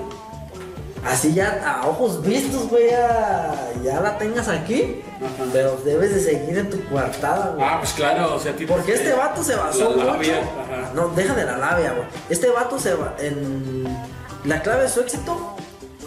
así 1.05 1.33
ya 1.33 1.61
a 1.65 1.87
ojos 1.87 2.21
vistos, 2.23 2.69
güey, 2.69 2.89
ya, 2.89 3.71
ya 3.83 3.99
la 4.01 4.17
tengas 4.17 4.47
aquí, 4.47 5.01
Ajá. 5.17 5.45
pero 5.53 5.77
debes 5.85 6.13
de 6.15 6.21
seguir 6.21 6.57
en 6.57 6.69
tu 6.69 6.83
coartada, 6.89 7.51
güey. 7.55 7.67
Ah, 7.67 7.77
pues 7.79 7.93
claro, 7.93 8.35
o 8.35 8.39
sea, 8.39 8.55
tipo. 8.55 8.73
Porque 8.75 8.93
este 8.93 9.13
vato 9.13 9.43
se 9.43 9.55
basó 9.55 9.95
La 9.95 10.13
mucho. 10.13 10.31
ajá. 10.33 10.91
No, 10.93 11.09
deja 11.09 11.33
de 11.33 11.45
la 11.45 11.57
labia, 11.57 11.93
güey. 11.93 12.05
Este 12.29 12.49
vato 12.49 12.79
se 12.79 12.93
ba- 12.93 13.15
en 13.19 13.85
la 14.43 14.61
clave 14.61 14.83
de 14.83 14.89
su 14.89 15.01
éxito 15.01 15.55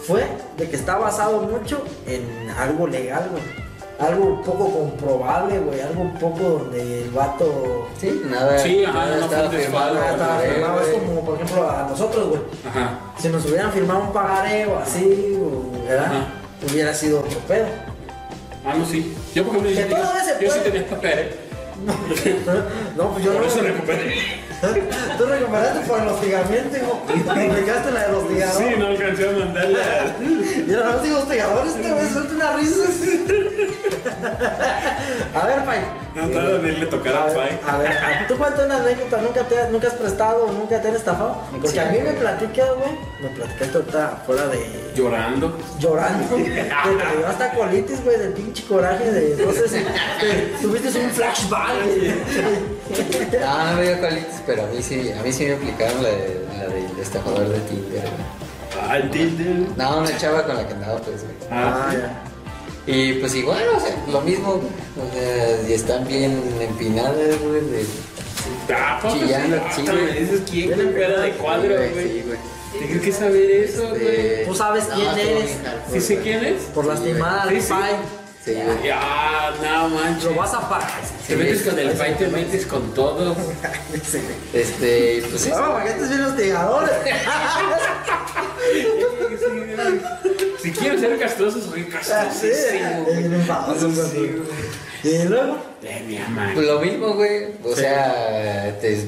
fue 0.07 0.25
de 0.57 0.69
que 0.69 0.75
está 0.75 0.97
basado 0.97 1.41
mucho 1.41 1.83
en 2.07 2.49
algo 2.59 2.87
legal, 2.87 3.29
güey. 3.31 3.60
Algo 4.01 4.41
poco 4.41 4.71
comprobable, 4.71 5.59
güey, 5.59 5.79
algo 5.81 6.11
poco 6.19 6.39
donde 6.43 7.03
el 7.03 7.09
vato 7.11 7.87
Sí, 7.99 8.21
nada. 8.29 8.57
Sí, 8.59 8.83
ajá, 8.83 8.93
nada 9.05 9.17
no 9.17 9.25
estaba 9.25 9.49
fue 9.49 9.59
firmado. 9.59 9.99
Ah, 10.01 10.11
estaba 10.11 10.39
firmado, 10.39 10.81
es 10.81 10.87
como 10.87 11.25
por 11.25 11.35
ejemplo 11.35 11.69
a 11.69 11.87
nosotros, 11.89 12.27
güey. 12.29 12.41
Ajá. 12.69 12.99
Si 13.19 13.29
nos 13.29 13.45
hubieran 13.45 13.71
firmado 13.71 14.01
un 14.01 14.13
pagaré 14.13 14.65
o 14.65 14.79
así, 14.79 15.37
o, 15.39 15.85
¿verdad? 15.87 16.05
Ajá. 16.05 16.25
Hubiera 16.71 16.93
sido 16.93 17.19
otro 17.19 17.39
pedo. 17.47 17.65
Ah, 18.65 18.73
no, 18.77 18.85
sí. 18.85 19.15
Yo, 19.33 19.43
por 19.45 19.55
ejemplo, 19.55 19.71
yo, 19.71 19.87
tenía- 19.87 20.39
yo 20.39 20.51
sí 20.51 20.59
tenía 20.63 20.87
papel. 20.87 21.19
¿eh? 22.25 22.63
No, 22.95 23.11
pues 23.11 23.25
yo 23.25 23.33
Por 23.33 23.41
no. 23.41 23.47
eso 23.47 23.61
recuperé. 23.61 24.13
Tú 25.17 25.25
recuperaste 25.25 25.79
por 25.87 25.99
el 25.99 26.07
hostigamiento, 26.09 26.77
hijo. 26.77 27.01
Aplicaste 27.31 27.91
la 27.91 28.03
del 28.07 28.15
hostigador. 28.15 28.61
Sí, 28.63 28.75
no 28.77 28.85
alcancé 28.87 29.27
a 29.27 29.31
mandarle 29.31 29.83
a... 29.83 30.15
Mira, 30.19 30.83
no 30.91 30.99
digo 30.99 31.17
hostigador, 31.17 31.65
este 31.65 31.91
güey 31.91 32.07
suelta 32.09 32.33
una 32.35 32.57
risa. 32.57 32.83
A 35.33 35.45
ver, 35.47 35.65
Pai. 35.65 35.79
No, 36.15 36.27
todavía 36.27 36.57
de 36.57 36.69
irle 36.73 36.85
tocar 36.87 37.15
A 37.15 37.25
pai. 37.33 37.57
a 37.65 37.77
ver, 37.77 37.91
a- 37.91 38.27
tú 38.27 38.37
cuenta 38.37 38.65
una 38.65 38.77
anécdota, 38.77 39.21
nunca 39.21 39.43
te 39.43 39.69
nunca 39.71 39.87
has 39.87 39.93
prestado 39.93 40.43
o 40.45 40.51
nunca 40.51 40.81
te 40.81 40.89
han 40.89 40.95
estafado. 40.95 41.37
Porque 41.51 41.67
Sí, 41.69 41.79
a 41.79 41.85
mí 41.85 41.99
me 41.99 42.11
platicas, 42.11 42.67
güey, 42.67 42.91
me 43.21 43.29
platicaste 43.29 43.77
ahorita 43.77 44.23
fuera 44.25 44.47
de 44.47 44.91
Llorando. 44.93 45.57
llorando, 45.79 46.35
te 46.35 46.43
dio 46.43 47.27
hasta 47.27 47.51
colitis, 47.53 48.03
güey, 48.03 48.17
del 48.17 48.33
pinche 48.33 48.65
coraje 48.65 49.09
de, 49.09 49.45
no 49.45 49.51
sé 49.53 49.69
si 49.69 49.77
te- 50.19 50.57
tuviste 50.61 50.99
un 50.99 51.09
flashback. 51.11 51.83
güey. 51.85 52.11
No, 53.41 53.65
no 53.71 53.73
me 53.77 53.83
dio 53.83 54.01
colitis, 54.01 54.41
pero 54.45 54.63
a 54.63 54.67
mí 54.67 54.81
sí, 54.83 55.13
a 55.17 55.21
mí 55.23 55.31
sí 55.31 55.45
me 55.45 55.53
aplicaron 55.53 56.03
la, 56.03 56.09
de, 56.09 56.45
la 56.57 56.65
del 56.73 56.99
estafador 56.99 57.47
de 57.47 57.59
Tinder, 57.61 58.01
güey. 58.01 58.81
Ah, 58.89 58.97
el 58.97 59.09
Tinder. 59.11 59.67
No, 59.77 59.99
una 59.99 60.17
chava 60.17 60.43
con 60.45 60.57
la 60.57 60.67
que 60.67 60.73
andaba, 60.73 60.99
pues, 60.99 61.23
güey. 61.23 61.35
Ah, 61.49 61.89
ya. 61.93 62.11
Y 62.87 63.13
pues 63.13 63.35
igual, 63.35 63.63
o 63.75 63.79
sea, 63.79 63.95
lo 64.11 64.21
mismo, 64.21 64.53
o 64.53 65.13
sea, 65.13 65.69
y 65.69 65.73
están 65.73 66.07
bien 66.07 66.41
empinadas, 66.59 67.39
güey, 67.41 67.61
de... 67.61 67.85
Ah, 68.73 68.99
Chillando, 69.11 69.57
Ah, 69.63 69.71
sí, 69.75 69.81
güey. 69.83 69.95
me 70.03 70.11
dices 70.13 70.41
quién 70.49 70.71
con 70.71 70.93
cara 70.93 71.19
de 71.21 71.31
cuadro, 71.33 71.75
güey. 71.75 71.93
Sí, 71.93 72.23
güey. 72.25 72.37
Tienes 72.79 73.01
que 73.01 73.11
saber 73.11 73.51
eso, 73.51 73.89
güey. 73.89 74.01
Este, 74.07 74.45
Tú 74.47 74.55
sabes 74.55 74.85
quién 74.95 75.09
eres. 75.17 75.51
¿Sí 75.91 76.01
sé 76.01 76.13
güey. 76.15 76.23
quién 76.25 76.45
es? 76.45 76.61
Por 76.73 76.85
lastimada 76.85 77.49
Sí, 77.49 77.61
sí. 77.61 77.67
Pai, 77.69 77.91
Sí, 78.43 78.53
güey. 78.55 78.87
Ya, 78.87 79.51
no 79.61 79.89
manches. 79.89 80.23
lo 80.31 80.35
vas 80.35 80.53
a 80.55 80.67
pagar. 80.67 80.89
Te 81.27 81.35
metes 81.35 81.61
con 81.61 81.77
el 81.77 81.91
pai, 81.91 82.17
te 82.17 82.27
metes 82.27 82.65
con 82.65 82.91
todo. 82.95 83.35
Este, 84.53 85.23
pues. 85.29 85.47
No, 85.49 85.73
porque 85.73 85.89
bien 86.09 86.21
hostigador. 86.21 86.89
Si 90.61 90.71
quieres 90.71 91.01
ser 91.01 91.17
castroso, 91.19 91.59
soy 91.61 91.83
castrosísimo. 91.85 93.03
Güey. 93.05 93.23
Sí, 94.11 94.17
güey. 94.17 95.15
Y 95.15 95.23
luego, 95.27 95.57
De 95.81 95.99
mi 96.07 96.17
amante. 96.17 96.53
Pues 96.55 96.67
lo 96.67 96.79
mismo, 96.79 97.13
güey. 97.15 97.45
O 97.63 97.75
sea, 97.75 98.77
te, 98.79 99.03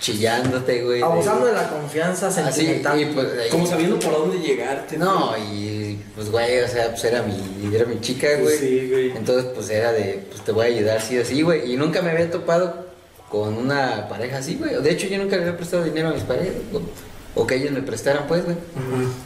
chillándote, 0.00 0.82
güey. 0.84 1.02
abusando 1.02 1.46
de 1.46 1.52
la 1.54 1.68
confianza 1.70 2.28
Así, 2.28 2.42
sentimental. 2.42 3.00
y 3.00 3.06
pues 3.06 3.26
ahí- 3.38 3.48
Como 3.50 3.66
sabiendo 3.66 3.98
por 3.98 4.12
dónde 4.12 4.38
llegarte. 4.38 4.96
No, 4.98 5.34
y 5.38 5.98
pues, 6.14 6.30
güey, 6.30 6.60
o 6.60 6.68
sea, 6.68 6.90
pues 6.90 7.02
era 7.04 7.22
mi, 7.22 7.74
era 7.74 7.84
mi 7.86 8.00
chica, 8.00 8.28
güey. 8.40 8.58
Sí, 8.58 8.88
güey. 8.90 9.10
Entonces, 9.16 9.46
pues 9.54 9.70
era 9.70 9.92
de, 9.92 10.24
pues 10.30 10.44
te 10.44 10.52
voy 10.52 10.66
a 10.66 10.68
ayudar, 10.68 11.00
sí 11.00 11.18
o 11.18 11.24
sí, 11.24 11.42
güey. 11.42 11.72
Y 11.72 11.76
nunca 11.76 12.02
me 12.02 12.10
había 12.10 12.30
topado 12.30 12.86
con 13.30 13.54
una 13.56 14.06
pareja 14.08 14.38
así, 14.38 14.54
güey. 14.56 14.80
De 14.82 14.90
hecho, 14.90 15.06
yo 15.06 15.18
nunca 15.18 15.36
le 15.36 15.42
había 15.42 15.56
prestado 15.56 15.82
dinero 15.84 16.08
a 16.08 16.12
mis 16.12 16.22
parejas, 16.24 16.54
o, 16.72 17.40
o 17.40 17.46
que 17.46 17.56
ellos 17.56 17.72
me 17.72 17.82
prestaran, 17.82 18.26
pues, 18.28 18.44
güey. 18.44 18.56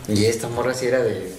Y 0.09 0.25
esta 0.27 0.49
morra 0.49 0.73
sí 0.75 0.87
era 0.87 1.03
de, 1.03 1.33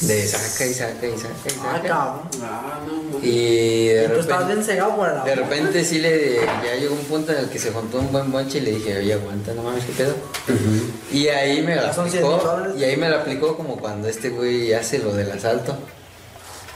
de 0.00 0.26
saca 0.26 0.66
y 0.66 0.72
saca 0.74 1.06
y 1.06 1.18
saca 1.18 1.34
y 1.46 1.50
Ah, 1.60 1.72
saca. 1.76 1.88
cabrón. 1.88 2.28
Ah, 2.42 2.80
no 2.86 3.02
manches. 3.02 3.24
y 3.30 3.86
de 3.88 4.04
Y 4.04 4.08
tú 4.08 4.20
estabas 4.20 4.46
repente, 4.48 4.54
bien 4.54 4.64
cegado 4.64 4.96
por 4.96 5.08
el 5.08 5.14
amor. 5.14 5.26
de 5.28 5.34
repente 5.34 5.84
sí 5.84 5.98
le, 5.98 6.36
ya 6.36 6.74
llegó 6.80 6.94
un 6.94 7.04
punto 7.04 7.32
en 7.32 7.38
el 7.38 7.48
que 7.50 7.58
se 7.58 7.70
juntó 7.70 7.98
un 7.98 8.10
buen 8.10 8.32
bonche 8.32 8.58
y 8.58 8.60
le 8.62 8.70
dije, 8.72 8.96
oye, 8.98 9.12
aguanta, 9.12 9.52
no 9.52 9.62
mames, 9.62 9.84
qué 9.84 9.92
pedo. 9.92 10.14
Y 11.12 11.28
ahí 11.28 11.60
me 11.62 11.76
la 11.76 11.92
Son 11.92 12.10
100 12.10 12.24
aplicó, 12.24 12.78
y 12.78 12.84
ahí 12.84 12.96
me 12.96 13.08
la 13.10 13.20
aplicó 13.20 13.56
como 13.56 13.76
cuando 13.76 14.08
este 14.08 14.30
güey 14.30 14.72
hace 14.72 14.98
lo 15.00 15.12
del 15.12 15.30
asalto. 15.32 15.76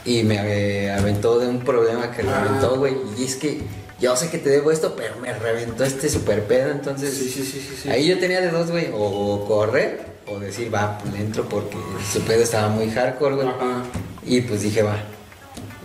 Y 0.05 0.21
me 0.21 0.37
ave- 0.39 0.91
aventó 0.91 1.39
de 1.39 1.47
un 1.47 1.61
problema 1.61 2.11
que 2.11 2.21
Ah. 2.21 2.43
reventó, 2.43 2.75
güey. 2.77 2.95
Y 3.17 3.23
es 3.23 3.35
que 3.37 3.61
yo 3.99 4.15
sé 4.15 4.29
que 4.29 4.37
te 4.37 4.51
debo 4.51 4.71
esto, 4.71 4.93
pero 4.95 5.15
me 5.19 5.33
reventó 5.33 5.83
este 5.83 6.09
super 6.09 6.43
pedo, 6.43 6.69
entonces... 6.69 7.11
Sí, 7.11 7.27
sí, 7.29 7.43
sí, 7.43 7.59
sí, 7.59 7.75
sí. 7.81 7.89
Ahí 7.89 8.05
yo 8.07 8.19
tenía 8.19 8.39
de 8.39 8.51
dos, 8.51 8.69
güey, 8.69 8.89
o 8.93 9.45
correr 9.47 10.13
o 10.27 10.39
decir, 10.39 10.73
va, 10.73 10.97
pues 10.99 11.15
entro 11.15 11.43
porque 11.47 11.77
su 12.11 12.21
pedo 12.21 12.43
estaba 12.43 12.67
muy 12.69 12.89
hardcore, 12.89 13.35
güey. 13.35 13.47
Ajá. 13.47 13.83
Y 14.25 14.41
pues 14.41 14.61
dije, 14.61 14.81
va. 14.83 14.97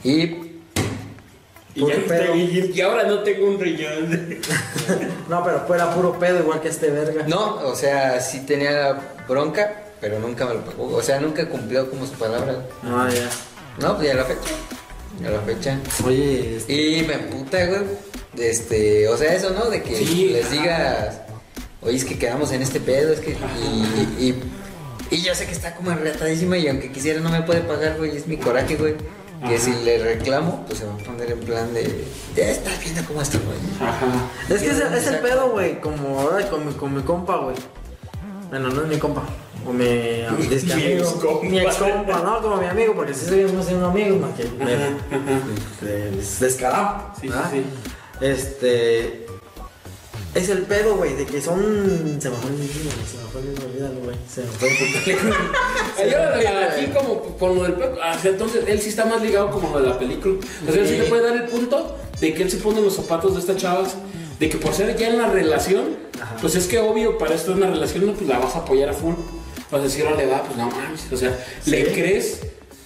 Y 0.02 0.48
Y, 1.74 1.80
Puro 1.82 1.94
ya 1.94 2.04
pedo. 2.06 2.34
y, 2.34 2.72
y 2.74 2.80
ahora 2.80 3.04
no 3.04 3.20
tengo 3.22 3.46
un 3.48 3.60
riñón. 3.60 4.38
No, 5.28 5.44
pero 5.44 5.60
fuera 5.66 5.94
puro 5.94 6.18
pedo, 6.18 6.40
igual 6.40 6.60
que 6.60 6.68
este 6.68 6.90
verga. 6.90 7.24
no, 7.28 7.54
o 7.68 7.76
sea, 7.76 8.20
sí 8.20 8.40
tenía 8.40 8.98
bronca, 9.28 9.84
pero 10.00 10.18
nunca 10.18 10.44
me 10.46 10.54
lo 10.54 10.64
pagó. 10.64 10.88
O 10.96 11.02
sea, 11.02 11.20
nunca 11.20 11.48
cumplió 11.48 11.88
como 11.88 12.04
su 12.06 12.14
palabra. 12.14 12.54
güey. 12.54 12.64
Ah, 12.92 13.08
ya. 13.12 13.28
No, 13.78 13.94
pues 13.96 14.08
ya 14.08 14.14
la 14.14 14.24
fecha. 14.24 14.50
Ya 15.22 15.30
la 15.30 15.40
fecha. 15.42 15.78
Oye, 16.04 16.56
este, 16.56 16.72
Y 16.72 17.02
me 17.04 17.18
puta, 17.18 17.64
güey. 17.66 17.82
Este, 18.36 19.06
o 19.08 19.16
sea, 19.16 19.32
eso, 19.34 19.50
¿no? 19.50 19.66
De 19.70 19.82
que 19.82 19.94
Sí, 19.94 20.30
les 20.32 20.50
digas, 20.50 21.20
oye, 21.82 21.96
es 21.96 22.04
que 22.04 22.18
quedamos 22.18 22.52
en 22.52 22.62
este 22.62 22.80
pedo, 22.80 23.12
es 23.12 23.20
que. 23.20 23.36
Y, 23.62 24.24
y, 24.24 24.42
y 25.10 25.22
yo 25.22 25.34
sé 25.34 25.46
que 25.46 25.52
está 25.52 25.74
como 25.74 25.90
enretadísima 25.90 26.56
y 26.58 26.68
aunque 26.68 26.92
quisiera 26.92 27.20
no 27.20 27.30
me 27.30 27.42
puede 27.42 27.60
pagar, 27.62 27.96
güey, 27.98 28.16
es 28.16 28.26
mi 28.26 28.36
coraje, 28.36 28.76
güey. 28.76 28.94
Que 29.40 29.54
Ajá. 29.54 29.58
si 29.64 29.72
le 29.84 29.96
reclamo, 30.04 30.64
pues 30.66 30.80
se 30.80 30.84
va 30.84 30.92
a 30.92 30.98
poner 30.98 31.30
en 31.30 31.40
plan 31.40 31.72
de. 31.72 32.04
Ya 32.36 32.50
estás 32.50 32.78
viendo 32.84 33.02
cómo 33.06 33.22
está, 33.22 33.38
güey. 33.38 33.56
Ajá. 33.88 34.06
es 34.50 34.60
que 34.60 34.68
es, 34.70 34.78
el- 34.80 34.92
es 34.94 35.06
el 35.06 35.18
pedo, 35.20 35.50
güey, 35.50 35.80
como 35.80 36.20
ahora 36.20 36.46
con 36.50 36.66
mi, 36.66 36.72
con 36.74 36.94
mi 36.94 37.00
compa, 37.02 37.36
güey. 37.38 37.56
Bueno, 38.50 38.68
no 38.68 38.82
es 38.82 38.88
mi 38.88 38.98
compa. 38.98 39.22
O 39.66 39.72
mi, 39.72 39.84
que 39.84 40.60
Mi 40.64 40.72
amigo. 40.72 41.04
excompa. 41.04 41.46
Mi 41.48 41.58
ex 41.58 41.74
compa, 41.76 42.18
no, 42.22 42.42
como 42.42 42.56
mi 42.58 42.66
amigo, 42.66 42.94
porque 42.94 43.14
si 43.14 43.24
seguimos 43.26 43.64
siendo 43.66 43.86
amigos, 43.86 44.20
más 44.20 44.30
que 44.36 44.42
es 46.18 46.40
descarado. 46.40 47.12
Sí, 47.20 47.28
sí. 47.50 47.64
Este. 48.20 49.26
Es 50.34 50.48
el 50.48 50.62
pedo, 50.62 50.96
güey, 50.96 51.14
de 51.14 51.26
que 51.26 51.40
son. 51.40 52.18
Se 52.20 52.30
me 52.30 52.36
fue 52.36 52.50
el 52.50 52.56
mismo, 52.56 52.90
se 52.90 53.16
me 53.18 53.24
fue 53.32 53.40
el 53.40 53.48
mismo, 53.48 53.64
olvídalo, 53.66 54.00
güey. 54.00 54.16
Se 54.32 54.42
me 54.42 54.46
fue 54.46 54.68
el 54.68 56.12
Ayúdale 56.14 56.48
aquí 56.70 56.86
como 56.86 57.22
con 57.36 57.56
lo 57.56 57.62
del 57.64 57.72
pedo. 57.72 57.98
Ah, 58.00 58.16
entonces 58.22 58.64
él 58.68 58.80
sí 58.80 58.90
está 58.90 59.06
más 59.06 59.20
ligado 59.22 59.50
como 59.50 59.70
lo 59.70 59.82
de 59.82 59.88
la 59.88 59.98
película. 59.98 60.36
O 60.68 60.72
sea, 60.72 60.82
él 60.82 60.88
sí 60.88 60.96
le 60.96 61.04
puede 61.04 61.22
dar 61.22 61.36
el 61.36 61.48
punto 61.48 61.96
de 62.20 62.32
que 62.32 62.42
él 62.44 62.50
se 62.50 62.58
pone 62.58 62.78
en 62.78 62.84
los 62.84 62.94
zapatos 62.94 63.34
de 63.34 63.40
estas 63.40 63.56
chavas. 63.56 63.96
De 64.38 64.48
que 64.48 64.56
por 64.56 64.72
ser 64.72 64.96
ya 64.96 65.08
en 65.08 65.18
la 65.18 65.28
relación, 65.28 65.98
Ajá. 66.18 66.36
pues 66.40 66.54
es 66.54 66.66
que 66.66 66.78
obvio, 66.78 67.18
para 67.18 67.34
esto 67.34 67.50
es 67.50 67.58
una 67.58 67.66
relación, 67.66 68.06
no, 68.06 68.12
pues 68.14 68.26
la 68.26 68.38
vas 68.38 68.54
a 68.54 68.60
apoyar 68.60 68.88
a 68.88 68.94
full. 68.94 69.14
Vas 69.70 69.80
a 69.80 69.84
decir, 69.84 70.04
le 70.16 70.26
va, 70.26 70.42
pues 70.42 70.56
no 70.56 70.70
mames. 70.70 71.12
O 71.12 71.16
sea, 71.16 71.38
le 71.66 71.92
crees 71.92 72.40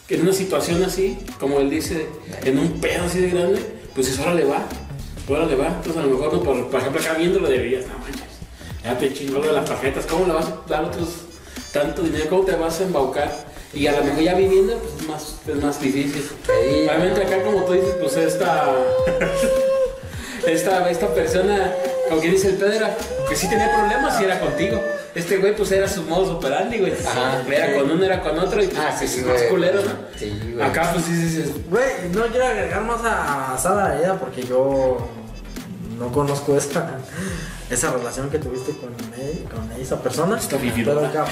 que 0.08 0.16
en 0.16 0.22
una 0.22 0.32
situación 0.32 0.82
así, 0.82 1.18
como 1.38 1.60
él 1.60 1.70
dice, 1.70 2.06
en 2.44 2.58
un 2.58 2.80
pedo 2.80 3.04
así 3.04 3.20
de 3.20 3.30
grande, 3.30 3.60
pues 3.94 4.08
eso 4.08 4.22
ahora 4.22 4.34
le 4.34 4.44
va. 4.44 4.66
Ahora 5.28 5.46
le 5.46 5.56
va. 5.56 5.68
Entonces 5.68 5.96
a 5.96 6.06
lo 6.06 6.10
mejor, 6.10 6.32
no, 6.32 6.42
por, 6.42 6.68
por 6.68 6.80
ejemplo, 6.80 7.00
acá 7.00 7.14
viéndolo 7.14 7.48
deberías, 7.48 7.86
no 7.86 7.98
manches. 7.98 8.22
Ya 8.82 8.98
te 8.98 9.12
chingó 9.12 9.40
de 9.40 9.52
las 9.52 9.64
tarjetas, 9.64 10.04
¿cómo 10.06 10.26
le 10.26 10.34
vas 10.34 10.46
a 10.46 10.60
dar 10.68 10.84
otros 10.84 11.08
tanto 11.72 12.02
dinero? 12.02 12.26
¿Cómo 12.28 12.44
te 12.44 12.54
vas 12.54 12.80
a 12.80 12.84
embaucar? 12.84 13.32
Y 13.72 13.86
a 13.86 13.92
lo 13.92 14.04
mejor 14.04 14.22
ya 14.22 14.34
viviendo, 14.34 14.76
pues 14.78 14.94
es 15.00 15.08
más, 15.08 15.36
es 15.48 15.62
más 15.62 15.80
difícil. 15.80 16.22
Realmente 16.86 17.22
acá, 17.22 17.42
como 17.42 17.64
tú 17.64 17.72
dices, 17.72 17.94
pues 17.98 18.16
esta. 18.16 18.72
esta, 20.46 20.90
esta 20.90 21.14
persona, 21.14 21.72
como 22.08 22.20
quien 22.20 22.32
dice 22.32 22.48
el 22.48 22.54
Pedro, 22.56 22.72
era 22.74 22.96
que 23.28 23.36
sí 23.36 23.48
tenía 23.48 23.70
problemas 23.76 24.20
y 24.20 24.24
era 24.24 24.40
contigo. 24.40 24.80
Este 25.14 25.36
güey, 25.36 25.54
pues 25.56 25.70
era 25.70 25.88
su 25.88 26.02
modo 26.02 26.36
operandi, 26.38 26.78
güey. 26.78 26.92
Ajá. 26.92 27.42
Era 27.48 27.74
con 27.78 27.90
uno, 27.90 28.04
era 28.04 28.20
con 28.20 28.38
otro 28.38 28.62
y 28.62 28.66
pues, 28.66 28.78
Ah, 28.80 28.96
sí, 28.98 29.06
sí, 29.06 29.20
es 29.20 29.26
más 29.26 29.36
güey. 29.36 29.48
culero, 29.48 29.80
¿no? 29.82 29.90
Sí, 30.18 30.50
güey. 30.54 30.66
Acá, 30.66 30.90
pues 30.92 31.04
sí, 31.04 31.14
sí, 31.16 31.42
sí. 31.44 31.64
Güey, 31.70 31.84
no 32.12 32.22
quiero 32.26 32.46
agregar 32.46 32.82
más 32.82 33.00
a 33.04 33.56
Sara 33.56 33.88
la 33.90 33.94
herida 33.94 34.14
porque 34.18 34.42
yo 34.42 34.98
no 35.98 36.10
conozco 36.10 36.56
esa, 36.56 36.98
esa 37.70 37.92
relación 37.92 38.28
que 38.28 38.38
tuviste 38.40 38.72
con, 38.72 38.92
él- 39.20 39.44
con 39.48 39.70
esa 39.80 40.02
persona. 40.02 40.36
Está 40.36 40.56
pero, 40.56 40.72
vividora. 40.74 41.12
cap- 41.12 41.28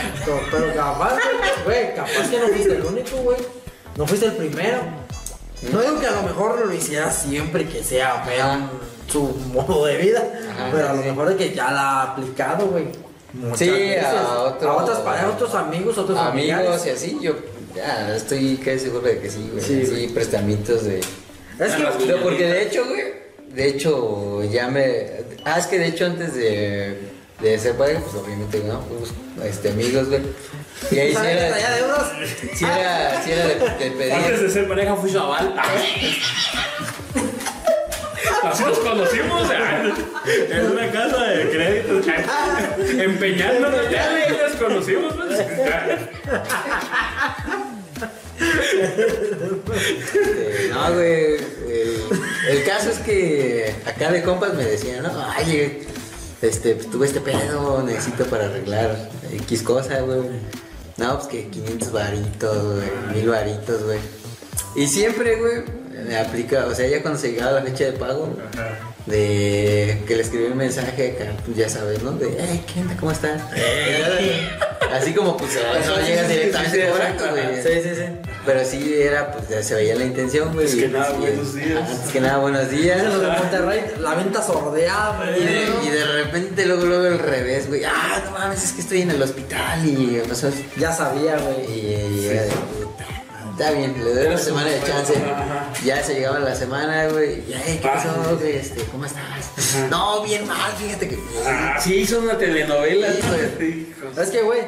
pero 0.50 0.74
capaz, 0.74 1.14
güey, 1.64 1.94
capaz 1.96 2.30
que 2.30 2.38
no 2.38 2.46
fuiste 2.48 2.76
el 2.76 2.82
único, 2.84 3.16
güey. 3.18 3.38
No 3.96 4.06
fuiste 4.06 4.26
el 4.26 4.32
primero. 4.34 4.78
No 5.72 5.80
digo 5.80 5.98
que 6.00 6.06
a 6.06 6.12
lo 6.12 6.22
mejor 6.22 6.64
lo 6.66 6.72
hiciera 6.72 7.10
siempre 7.10 7.68
que 7.68 7.82
sea 7.84 8.24
vean 8.26 8.70
su 9.12 9.23
modo 9.52 9.87
de 9.87 9.97
vida, 9.99 10.23
Ajá, 10.50 10.69
pero 10.73 10.88
a 10.88 10.92
lo 10.95 11.02
sí. 11.02 11.09
mejor 11.09 11.28
de 11.28 11.37
que 11.37 11.54
ya 11.54 11.71
la 11.71 11.81
ha 11.81 12.02
aplicado, 12.12 12.66
güey. 12.66 12.87
Muchas 13.35 13.59
Sí, 13.59 13.71
a 13.97 14.40
otro- 14.42 14.71
a 14.71 14.76
otras 14.83 14.99
parejas, 14.99 15.26
a 15.26 15.35
otros 15.35 15.54
amigos, 15.54 15.97
otros 15.99 16.19
Amigos 16.19 16.87
y 16.87 16.90
así, 16.90 17.19
yo 17.21 17.35
ya 17.75 18.14
estoy 18.14 18.57
casi 18.59 18.81
seguro 18.81 19.07
de 19.07 19.19
que 19.21 19.31
sí, 19.31 19.49
güey. 19.52 19.64
Sí, 19.64 19.87
Sí, 19.87 20.09
prestamientos 20.12 20.85
de. 20.85 20.99
Es 20.99 21.73
que 21.75 21.83
No, 21.83 22.16
porque 22.23 22.47
de 22.47 22.62
hecho, 22.62 22.85
güey, 22.87 23.02
de 23.54 23.69
hecho 23.69 24.42
ya 24.45 24.69
me... 24.69 25.07
Ah, 25.45 25.59
es 25.59 25.66
que 25.66 25.78
de 25.78 25.87
hecho 25.88 26.07
antes 26.07 26.35
de, 26.35 26.99
de 27.40 27.59
ser 27.59 27.75
pareja, 27.76 28.00
pues 28.00 28.14
obviamente, 28.23 28.62
¿no? 28.66 28.81
Fuimos 28.83 29.11
este, 29.45 29.71
amigos, 29.71 30.09
güey. 30.09 30.21
Y 30.90 30.99
ahí 30.99 31.09
sí 31.11 31.14
¿Sabes 31.14 31.31
era, 31.37 31.71
de 31.71 31.78
euros? 31.78 32.02
sí 32.54 32.64
era, 32.64 33.23
sí 33.23 33.31
era 33.33 33.47
de, 33.47 33.54
de 33.54 33.90
pedir. 33.92 34.12
Antes 34.12 34.40
de 34.42 34.50
ser 34.50 34.69
pareja 34.69 34.97
fui 34.97 35.11
su 35.11 35.19
aval. 35.19 35.54
Así 38.42 38.64
nos 38.64 38.78
conocimos 38.78 39.49
en 40.50 40.66
una 40.70 40.90
casa 40.90 41.25
de 41.25 41.50
crédito. 41.50 42.00
Empeñándonos, 43.02 43.90
ya 43.90 44.11
le- 44.11 44.42
nos 44.42 44.52
conocimos. 44.56 45.14
pues. 45.14 45.38
Este, 45.40 45.70
no, 50.70 50.94
güey. 50.94 51.34
El, 51.37 52.02
el 52.50 52.64
caso 52.64 52.90
es 52.90 52.99
que 52.99 53.75
acá 53.87 54.11
de 54.11 54.22
compas 54.22 54.54
me 54.54 54.64
decían, 54.64 55.02
no, 55.02 55.11
ay, 55.37 55.87
este, 56.42 56.75
pues 56.75 56.90
tuve 56.90 57.06
este 57.06 57.20
pedo, 57.20 57.82
necesito 57.82 58.25
para 58.26 58.46
arreglar 58.46 59.11
X 59.32 59.62
cosa, 59.62 60.00
güey. 60.00 60.20
No, 60.96 61.16
pues 61.18 61.28
que 61.28 61.49
500 61.49 61.92
varitos, 61.92 62.76
güey, 62.76 62.90
1000 63.14 63.28
varitos, 63.28 63.82
güey. 63.84 63.99
Y 64.76 64.87
siempre, 64.87 65.37
güey, 65.37 65.62
me 66.06 66.16
aplica, 66.18 66.66
o 66.66 66.75
sea, 66.75 66.87
ya 66.88 67.02
cuando 67.02 67.18
se 67.20 67.32
llegaba 67.32 67.52
la 67.52 67.62
fecha 67.62 67.84
de 67.84 67.92
pago, 67.92 68.34
de 69.06 70.02
que 70.06 70.16
le 70.16 70.22
escribí 70.22 70.44
un 70.44 70.56
mensaje 70.56 71.16
acá, 71.16 71.32
pues 71.44 71.56
ya 71.56 71.68
sabes, 71.68 72.02
¿no? 72.02 72.12
De, 72.12 72.37
hey, 72.38 72.64
¿qué 72.72 72.80
onda? 72.80 72.96
¿Cómo 72.99 73.12
estás? 73.12 73.42
Así 74.92 75.14
como, 75.14 75.37
pues, 75.37 75.50
no 75.54 76.06
llegas 76.06 76.28
directamente 76.28 76.90
güey. 77.30 77.62
Sí, 77.62 77.88
sí, 77.88 77.94
sí. 77.96 78.02
Pero 78.44 78.64
sí 78.64 78.94
era, 79.00 79.32
pues 79.32 79.49
ya 79.49 79.62
se 79.62 79.75
veía 79.75 79.94
la 79.94 80.04
intención, 80.04 80.52
güey. 80.52 80.66
Antes 80.66 80.80
que 80.80 80.87
y, 80.87 80.90
nada, 80.92 81.14
y- 81.14 81.20
buenos 81.20 81.54
días. 81.54 81.90
Antes 81.90 82.12
que 82.12 82.20
nada, 82.20 82.38
buenos 82.38 82.70
días. 82.70 83.02
Los 83.04 83.20
de 83.20 83.26
Monterrey, 83.28 83.80
la 84.00 84.14
venta 84.14 84.42
sordeada, 84.42 85.25
Y 85.30 85.40
güey. 85.40 85.44
de, 85.54 85.87
y 85.87 85.90
de 85.90 86.04
repente 86.04 86.66
luego, 86.66 86.84
luego 86.84 87.06
al 87.06 87.18
revés, 87.20 87.68
güey. 87.68 87.84
Ah, 87.84 88.20
no 88.25 88.32
mames, 88.32 88.64
es 88.64 88.72
que 88.72 88.80
estoy 88.82 89.02
en 89.02 89.12
el 89.12 89.22
hospital 89.22 89.87
y. 89.87 90.20
Ya 90.76 90.92
sabía, 90.92 91.38
Y, 91.38 91.42
güey. 91.42 92.20
y 92.20 92.26
era 92.26 92.42
de 92.42 92.50
puta. 92.50 93.06
Está 93.52 93.71
bien, 93.73 93.94
le 94.02 94.14
doy 94.14 94.26
una 94.28 94.38
semana 94.38 94.68
de 94.71 94.82
chance. 94.82 95.14
Ya 95.85 96.02
se 96.02 96.14
llegaba 96.14 96.38
la 96.40 96.54
semana, 96.54 97.06
güey. 97.09 97.44
Ya, 97.47 97.61
"Ey, 97.64 97.78
¿qué 97.78 97.88
Ah. 97.88 97.94
pasó, 97.94 98.37
güey? 98.38 98.56
Este, 98.56 98.82
¿Cómo 98.85 99.04
estás? 99.04 99.88
No, 99.90 100.23
bien 100.23 100.47
mal, 100.47 100.73
fíjate 100.73 101.09
que. 101.09 101.18
Ah, 101.47 101.76
sí, 101.80 101.97
hizo 101.97 102.21
una 102.21 102.37
telenovela. 102.38 103.09
Sí. 103.59 103.94
Es 104.21 104.30
que, 104.30 104.42
güey, 104.42 104.61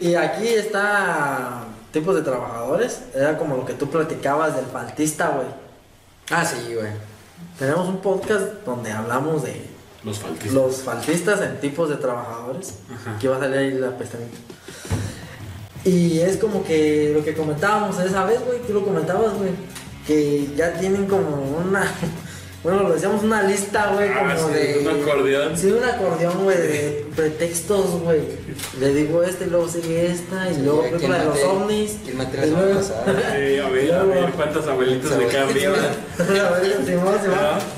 y 0.00 0.14
aquí 0.14 0.48
está 0.48 1.64
tipos 1.92 2.14
de 2.14 2.22
trabajadores. 2.22 3.00
Era 3.14 3.36
como 3.38 3.56
lo 3.56 3.66
que 3.66 3.74
tú 3.74 3.90
platicabas 3.90 4.54
del 4.56 4.66
faltista, 4.66 5.28
güey. 5.30 5.46
Ah, 6.30 6.44
sí, 6.44 6.74
güey. 6.74 6.90
Tenemos 7.58 7.88
un 7.88 7.98
podcast 8.00 8.44
donde 8.64 8.92
hablamos 8.92 9.42
de 9.42 9.66
Los 10.04 10.18
faltistas. 10.20 10.52
los 10.52 10.76
faltistas 10.82 11.40
en 11.40 11.60
tipos 11.60 11.88
de 11.88 11.96
trabajadores. 11.96 12.74
Ajá. 12.94 13.16
Aquí 13.16 13.26
va 13.26 13.36
a 13.36 13.40
salir 13.40 13.58
ahí 13.58 13.70
la 13.72 13.96
pestañita. 13.96 14.36
Y 15.88 16.20
es 16.20 16.36
como 16.36 16.64
que 16.64 17.12
lo 17.14 17.24
que 17.24 17.32
comentábamos 17.34 17.98
esa 17.98 18.24
vez, 18.24 18.40
güey, 18.44 18.58
tú 18.66 18.74
lo 18.74 18.84
comentabas, 18.84 19.32
güey, 19.38 19.50
que 20.06 20.46
ya 20.56 20.74
tienen 20.74 21.06
como 21.06 21.56
una, 21.66 21.90
bueno, 22.62 22.82
lo 22.82 22.92
decíamos 22.94 23.22
una 23.22 23.42
lista, 23.44 23.92
güey, 23.94 24.08
Ah, 24.10 24.34
como 24.36 24.48
sí, 24.48 24.54
de... 24.54 24.78
un 24.86 25.02
acordeón. 25.02 25.56
Sí, 25.56 25.66
un 25.70 25.84
acordeón, 25.84 26.44
güey, 26.44 26.56
de 26.58 27.06
pretextos, 27.16 28.00
güey. 28.02 28.20
Le 28.80 28.92
digo 28.94 29.22
esta 29.22 29.44
y 29.44 29.50
luego 29.50 29.68
sigue 29.68 30.06
esta 30.10 30.50
y 30.50 30.54
Sí, 30.56 30.60
luego 30.62 30.80
¿quién 30.82 30.92
película 30.94 31.18
de 31.20 31.24
los 31.24 31.38
ovnis. 31.44 31.96
quién 32.04 32.16
mate 32.18 32.36
y 32.36 32.40
la 32.40 32.46
semana 32.46 32.74
pasada? 32.74 33.04
Sí, 33.06 33.58
a 33.58 33.68
ver, 33.70 33.94
a 33.94 34.02
ver, 34.02 34.32
cuántos 34.32 34.66
abuelitos 34.66 35.10
de 35.18 35.24
acá 35.24 35.46